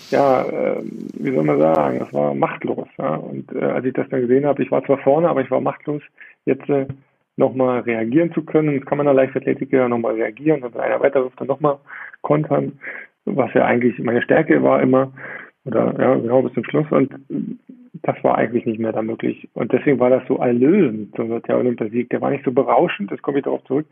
[0.09, 0.83] ja, äh,
[1.17, 2.89] wie soll man sagen, es war machtlos.
[2.97, 3.15] Ja?
[3.15, 5.61] Und äh, als ich das dann gesehen habe, ich war zwar vorne, aber ich war
[5.61, 6.01] machtlos.
[6.43, 6.87] Jetzt äh,
[7.37, 8.79] nochmal reagieren zu können.
[8.79, 11.77] Das kann man der Leichtathletik nochmal reagieren und wenn einer weiterwirft, dann nochmal
[12.21, 12.79] kontern,
[13.25, 15.11] was ja eigentlich meine Stärke war immer.
[15.65, 16.87] Oder ja, genau bis zum Schluss.
[16.89, 17.13] Und
[18.03, 19.47] das war eigentlich nicht mehr da möglich.
[19.53, 22.09] Und deswegen war das so erlösend, so der Olympiasieg.
[22.09, 23.85] Der war nicht so berauschend, das komme ich darauf zurück.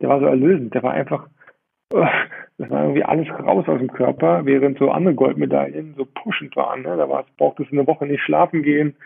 [0.00, 0.74] Der war so erlösend.
[0.74, 1.28] Der war einfach,
[1.90, 6.82] das war irgendwie alles raus aus dem Körper, während so andere Goldmedaillen so pushend waren.
[6.82, 6.96] Ne?
[6.96, 8.96] Da war es, braucht es eine Woche nicht schlafen gehen.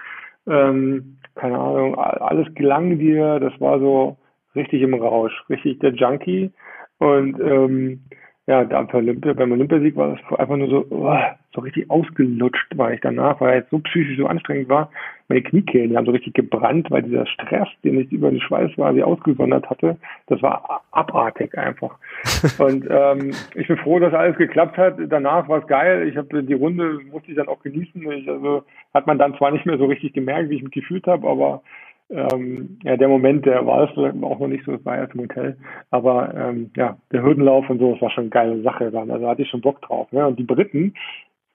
[0.48, 4.16] Ähm, keine Ahnung, alles gelang dir, das war so
[4.54, 6.50] richtig im Rausch, richtig der Junkie.
[6.98, 8.05] Und ähm,
[8.46, 11.18] ja, da beim, Olympia, beim Olympiasieg war das einfach nur so, oh,
[11.52, 14.88] so richtig ausgelutscht war ich danach, weil es so psychisch so anstrengend war.
[15.28, 19.02] Meine Kniekehlen, haben so richtig gebrannt, weil dieser Stress, den ich über den Schweiß quasi
[19.02, 19.96] ausgesondert hatte,
[20.28, 21.98] das war abartig einfach.
[22.58, 24.96] Und ähm, ich bin froh, dass alles geklappt hat.
[25.08, 26.06] Danach war es geil.
[26.06, 28.12] Ich habe die Runde, musste ich dann auch genießen.
[28.12, 28.62] Ich, also
[28.94, 31.62] hat man dann zwar nicht mehr so richtig gemerkt, wie ich mich gefühlt habe, aber
[32.10, 35.22] ähm, ja, der Moment, der war es auch noch nicht so, es war erst im
[35.22, 35.56] Hotel.
[35.90, 39.10] Aber ähm, ja, der Hürdenlauf und so, das war schon eine geile Sache dann.
[39.10, 40.10] Also hatte ich schon Bock drauf.
[40.12, 40.26] Ne?
[40.26, 40.94] Und die Briten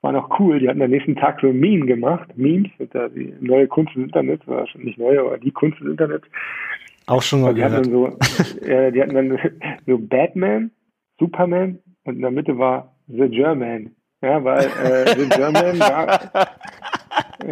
[0.02, 2.30] waren auch cool, die hatten am nächsten Tag so Meme gemacht.
[2.36, 6.28] Memes, die neue Kunst des Internets, war schon nicht neu, aber die Kunst des Internets.
[7.08, 7.86] Auch schon mal die gehört.
[7.86, 8.20] Hatten dann
[8.60, 9.40] so, äh, die hatten dann
[9.86, 10.72] so Batman,
[11.20, 13.96] Superman und in der Mitte war The German.
[14.24, 16.20] Ja, weil äh, The German war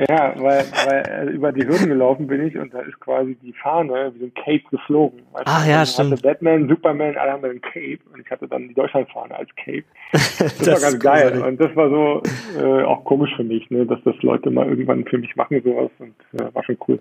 [0.09, 3.53] Ja, weil, weil äh, über die Hürden gelaufen bin ich und da ist quasi die
[3.53, 5.21] Fahne wie so ein Cape geflogen.
[5.31, 5.71] Weißt Ach du?
[5.71, 6.11] ja, stimmt.
[6.11, 9.83] Hatte Batman, Superman, alle haben ein Cape und ich hatte dann die Deutschlandfahne als Cape.
[10.11, 11.43] Das, Das war ganz geil großartig.
[11.45, 12.23] und das war so
[12.59, 15.91] äh, auch komisch für mich, ne, dass das Leute mal irgendwann für mich machen sowas
[15.99, 16.99] und ja, war schon cool.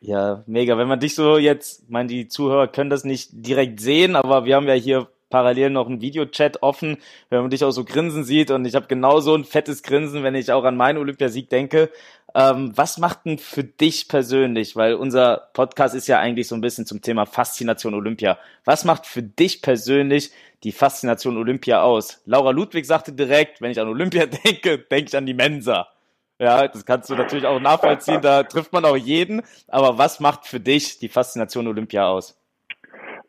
[0.00, 0.78] Ja, mega.
[0.78, 4.46] Wenn man dich so jetzt, ich meine, die Zuhörer können das nicht direkt sehen, aber
[4.46, 6.98] wir haben ja hier parallel noch einen Videochat offen,
[7.30, 10.22] wenn man dich auch so grinsen sieht und ich habe genau so ein fettes Grinsen,
[10.22, 11.90] wenn ich auch an meinen Olympiasieg denke.
[12.34, 16.60] Ähm, was macht denn für dich persönlich, weil unser Podcast ist ja eigentlich so ein
[16.60, 18.38] bisschen zum Thema Faszination Olympia.
[18.64, 20.30] Was macht für dich persönlich
[20.62, 22.20] die Faszination Olympia aus?
[22.26, 25.88] Laura Ludwig sagte direkt, wenn ich an Olympia denke, denke ich an die Mensa.
[26.38, 29.42] Ja, das kannst du natürlich auch nachvollziehen, da trifft man auch jeden.
[29.68, 32.39] Aber was macht für dich die Faszination Olympia aus?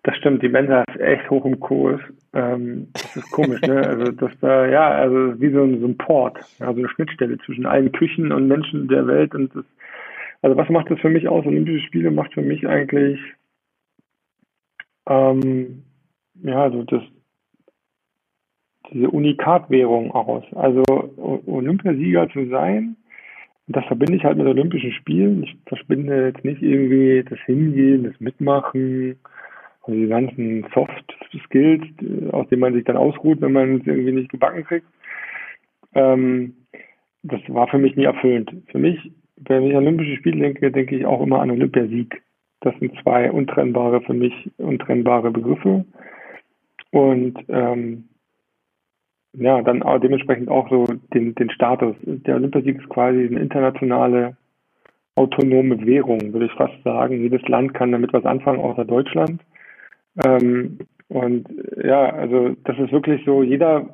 [0.03, 2.01] Das stimmt, die Mensa ist echt hoch im Kurs.
[2.33, 3.85] Ähm, das ist komisch, ne?
[3.85, 7.37] Also das da, ja, also wie so ein, so ein Port, ja, so eine Schnittstelle
[7.39, 9.35] zwischen allen Küchen und Menschen der Welt.
[9.35, 9.65] Und das,
[10.41, 11.45] also was macht das für mich aus?
[11.45, 13.19] Olympische Spiele macht für mich eigentlich
[15.07, 15.83] ähm,
[16.43, 17.03] ja, so das
[18.91, 20.43] diese Unikatwährung aus.
[20.53, 20.83] Also
[21.45, 22.97] Olympiasieger zu sein,
[23.67, 25.43] das verbinde ich halt mit Olympischen Spielen.
[25.43, 29.17] Ich verbinde jetzt nicht irgendwie das Hingehen, das Mitmachen,
[29.81, 33.87] und die ganzen Soft Skills, äh, aus denen man sich dann ausruht, wenn man es
[33.87, 34.87] irgendwie nicht gebacken kriegt.
[35.93, 36.53] Ähm,
[37.23, 38.51] das war für mich nie erfüllend.
[38.67, 42.21] Für mich, wenn ich an Olympische Spiele denke, denke ich auch immer an Olympiasieg.
[42.61, 45.85] Das sind zwei untrennbare, für mich untrennbare Begriffe.
[46.91, 48.09] Und ähm,
[49.33, 51.95] ja, dann auch dementsprechend auch so den, den Status.
[52.01, 54.35] Der Olympiasieg ist quasi eine internationale
[55.15, 57.21] autonome Währung, würde ich fast sagen.
[57.21, 59.41] Jedes Land kann damit was anfangen, außer Deutschland.
[60.25, 61.47] Ähm, und
[61.83, 63.89] ja, also das ist wirklich so, jeder,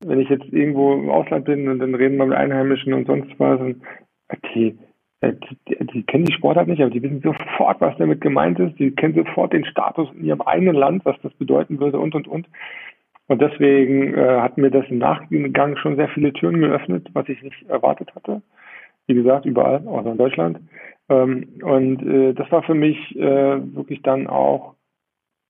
[0.00, 3.30] wenn ich jetzt irgendwo im Ausland bin und dann reden wir mit Einheimischen und sonst
[3.38, 3.82] was, und
[4.28, 4.76] okay,
[5.20, 5.34] äh,
[5.68, 8.78] die, die kennen die Sportart nicht, aber die wissen sofort, was damit gemeint ist.
[8.78, 12.26] Die kennen sofort den Status in ihrem eigenen Land, was das bedeuten würde und und
[12.26, 12.48] und.
[13.28, 17.40] Und deswegen äh, hat mir das im Nachgang schon sehr viele Türen geöffnet, was ich
[17.42, 18.42] nicht erwartet hatte.
[19.06, 20.58] Wie gesagt, überall, außer in Deutschland.
[21.08, 24.74] Ähm, und äh, das war für mich äh, wirklich dann auch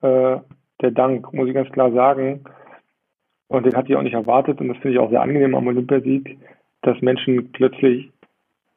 [0.03, 0.39] äh,
[0.81, 2.45] der Dank, muss ich ganz klar sagen.
[3.49, 4.61] Und den hatte ich auch nicht erwartet.
[4.61, 6.39] Und das finde ich auch sehr angenehm am Olympiasieg,
[6.83, 8.11] dass Menschen plötzlich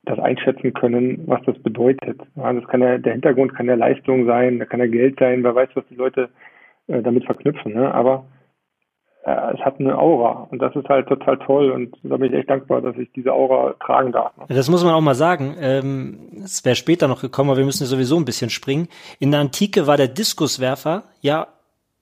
[0.05, 2.19] das einschätzen können, was das bedeutet.
[2.35, 5.43] Ja, das kann ja, der Hintergrund kann ja Leistung sein, da kann ja Geld sein,
[5.43, 6.29] wer weiß, was die Leute
[6.87, 7.73] äh, damit verknüpfen.
[7.73, 7.93] Ne?
[7.93, 8.25] Aber
[9.25, 12.49] es hat eine Aura und das ist halt total toll und da bin ich echt
[12.49, 14.33] dankbar, dass ich diese Aura tragen darf.
[14.49, 15.55] Das muss man auch mal sagen.
[15.59, 18.89] Ähm, es wäre später noch gekommen, aber wir müssen sowieso ein bisschen springen.
[19.19, 21.47] In der Antike war der Diskuswerfer ja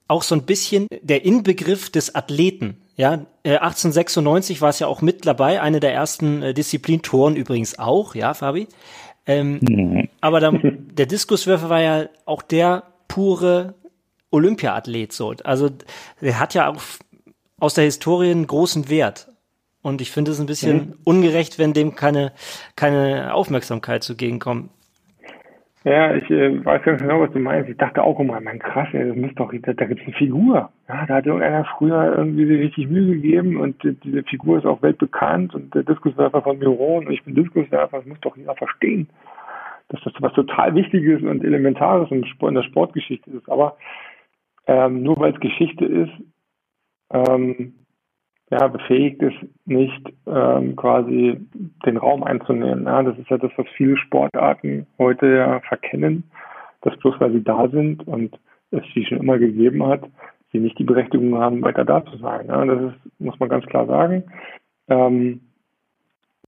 [0.08, 2.78] auch so ein bisschen der Inbegriff des Athleten.
[2.96, 3.14] Ja,
[3.44, 8.14] äh, 1896 war es ja auch mit dabei, eine der ersten äh, Disziplintoren übrigens auch,
[8.14, 8.66] ja, Fabi.
[9.26, 13.74] Ähm, Aber dann, der Diskuswerfer war ja auch der pure
[14.32, 15.34] Olympiaathlet so.
[15.44, 15.70] Also
[16.20, 16.80] der hat ja auch
[17.62, 19.28] aus der Historie einen großen Wert.
[19.82, 20.94] Und ich finde es ein bisschen Mhm.
[21.04, 22.32] ungerecht, wenn dem keine,
[22.74, 24.70] keine Aufmerksamkeit zugegenkommt.
[25.84, 27.70] Ja, ich äh, weiß ganz genau, was du meinst.
[27.70, 30.16] Ich dachte auch immer, man krass, ey, das muss doch, da, da gibt es eine
[30.16, 30.70] Figur.
[30.88, 34.66] Ja, da hat irgendeiner früher irgendwie sich richtig Mühe gegeben und die, diese Figur ist
[34.66, 38.56] auch weltbekannt und der Diskuswerfer von Miron und ich bin Diskuswerfer, das muss doch jeder
[38.56, 39.08] verstehen.
[39.88, 43.48] Dass das was total Wichtiges und Elementares in der Sportgeschichte ist.
[43.48, 43.76] Aber
[44.66, 46.12] ähm, nur weil es Geschichte ist,
[47.12, 47.74] ähm,
[48.50, 49.32] ja, befähigt es
[49.64, 51.40] nicht, ähm, quasi
[51.86, 52.84] den Raum einzunehmen.
[52.84, 56.24] Ja, das ist ja das, was viele Sportarten heute ja verkennen,
[56.82, 58.38] dass bloß weil sie da sind und
[58.70, 60.02] es sie schon immer gegeben hat,
[60.52, 62.46] sie nicht die Berechtigung haben, weiter da zu sein.
[62.48, 64.24] Ja, das ist, muss man ganz klar sagen.
[64.88, 65.40] Ähm,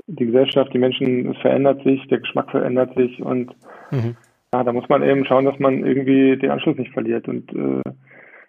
[0.07, 3.55] die Gesellschaft, die Menschen, es verändert sich, der Geschmack verändert sich und
[3.91, 4.17] Mhm.
[4.53, 7.29] ja, da muss man eben schauen, dass man irgendwie den Anschluss nicht verliert.
[7.29, 7.91] Und äh,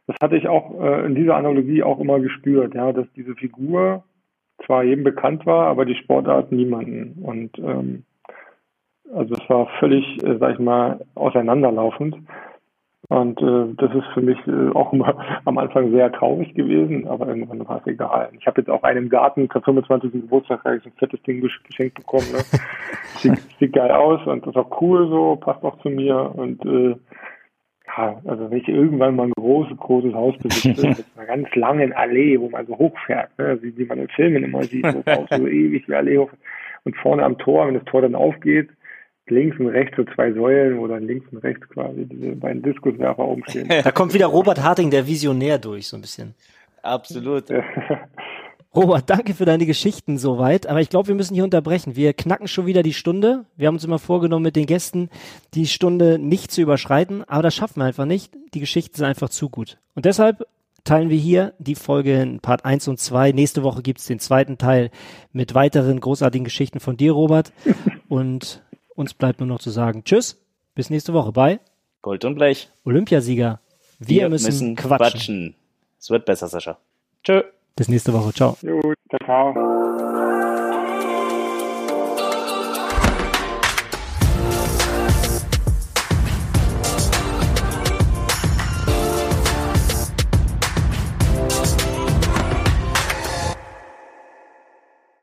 [0.07, 4.03] das hatte ich auch äh, in dieser Analogie auch immer gespürt, ja, dass diese Figur
[4.65, 7.23] zwar jedem bekannt war, aber die Sportart niemanden.
[7.23, 8.03] Und ähm,
[9.13, 12.15] also es war völlig, äh, sag ich mal, auseinanderlaufend.
[13.07, 17.27] Und äh, das ist für mich äh, auch immer am Anfang sehr traurig gewesen, aber
[17.27, 18.29] irgendwann war es egal.
[18.39, 20.11] Ich habe jetzt auch einen im Garten zum 25.
[20.11, 22.25] Geburtstag hab ich ein fettes Ding gesch- geschenkt bekommen.
[22.31, 22.39] Ne?
[23.17, 26.31] Sieht, sieht geil aus und ist auch cool so, passt auch zu mir.
[26.35, 26.95] Und äh,
[27.97, 31.93] ja, also wenn ich irgendwann mal ein großes, großes Haus besitze, mit einer ganz langen
[31.93, 33.57] Allee, wo man so hochfährt, ne?
[33.61, 36.31] wie, wie man in Filmen immer sieht, so, auch so ewig wie Allee hoch.
[36.83, 38.69] Und vorne am Tor, wenn das Tor dann aufgeht,
[39.27, 43.25] links und rechts so zwei Säulen, wo dann links und rechts quasi diese beiden Diskuswerfer
[43.25, 43.69] oben stehen.
[43.69, 46.35] Da kommt wieder Robert Harting, der Visionär, durch, so ein bisschen.
[46.83, 47.45] Absolut.
[48.75, 50.67] Robert, danke für deine Geschichten soweit.
[50.67, 51.95] Aber ich glaube, wir müssen hier unterbrechen.
[51.95, 53.45] Wir knacken schon wieder die Stunde.
[53.55, 55.09] Wir haben uns immer vorgenommen, mit den Gästen
[55.53, 57.23] die Stunde nicht zu überschreiten.
[57.23, 58.33] Aber das schaffen wir einfach nicht.
[58.53, 59.77] Die Geschichten sind einfach zu gut.
[59.93, 60.45] Und deshalb
[60.83, 63.31] teilen wir hier die Folge in Part 1 und 2.
[63.31, 64.91] Nächste Woche gibt's den zweiten Teil
[65.31, 67.53] mit weiteren großartigen Geschichten von dir, Robert.
[68.07, 68.61] Und
[68.93, 70.39] uns bleibt nur noch zu sagen Tschüss,
[70.75, 71.59] bis nächste Woche bei
[72.01, 72.69] Gold und Blech.
[72.83, 73.59] Olympiasieger.
[73.97, 75.55] Wir, müssen, quatschen.
[75.99, 76.77] Es wird besser, Sascha.
[77.23, 77.41] Tschö.
[77.75, 78.33] Bis nächste Woche.
[78.33, 78.57] Ciao.
[78.61, 79.53] Gut, ciao.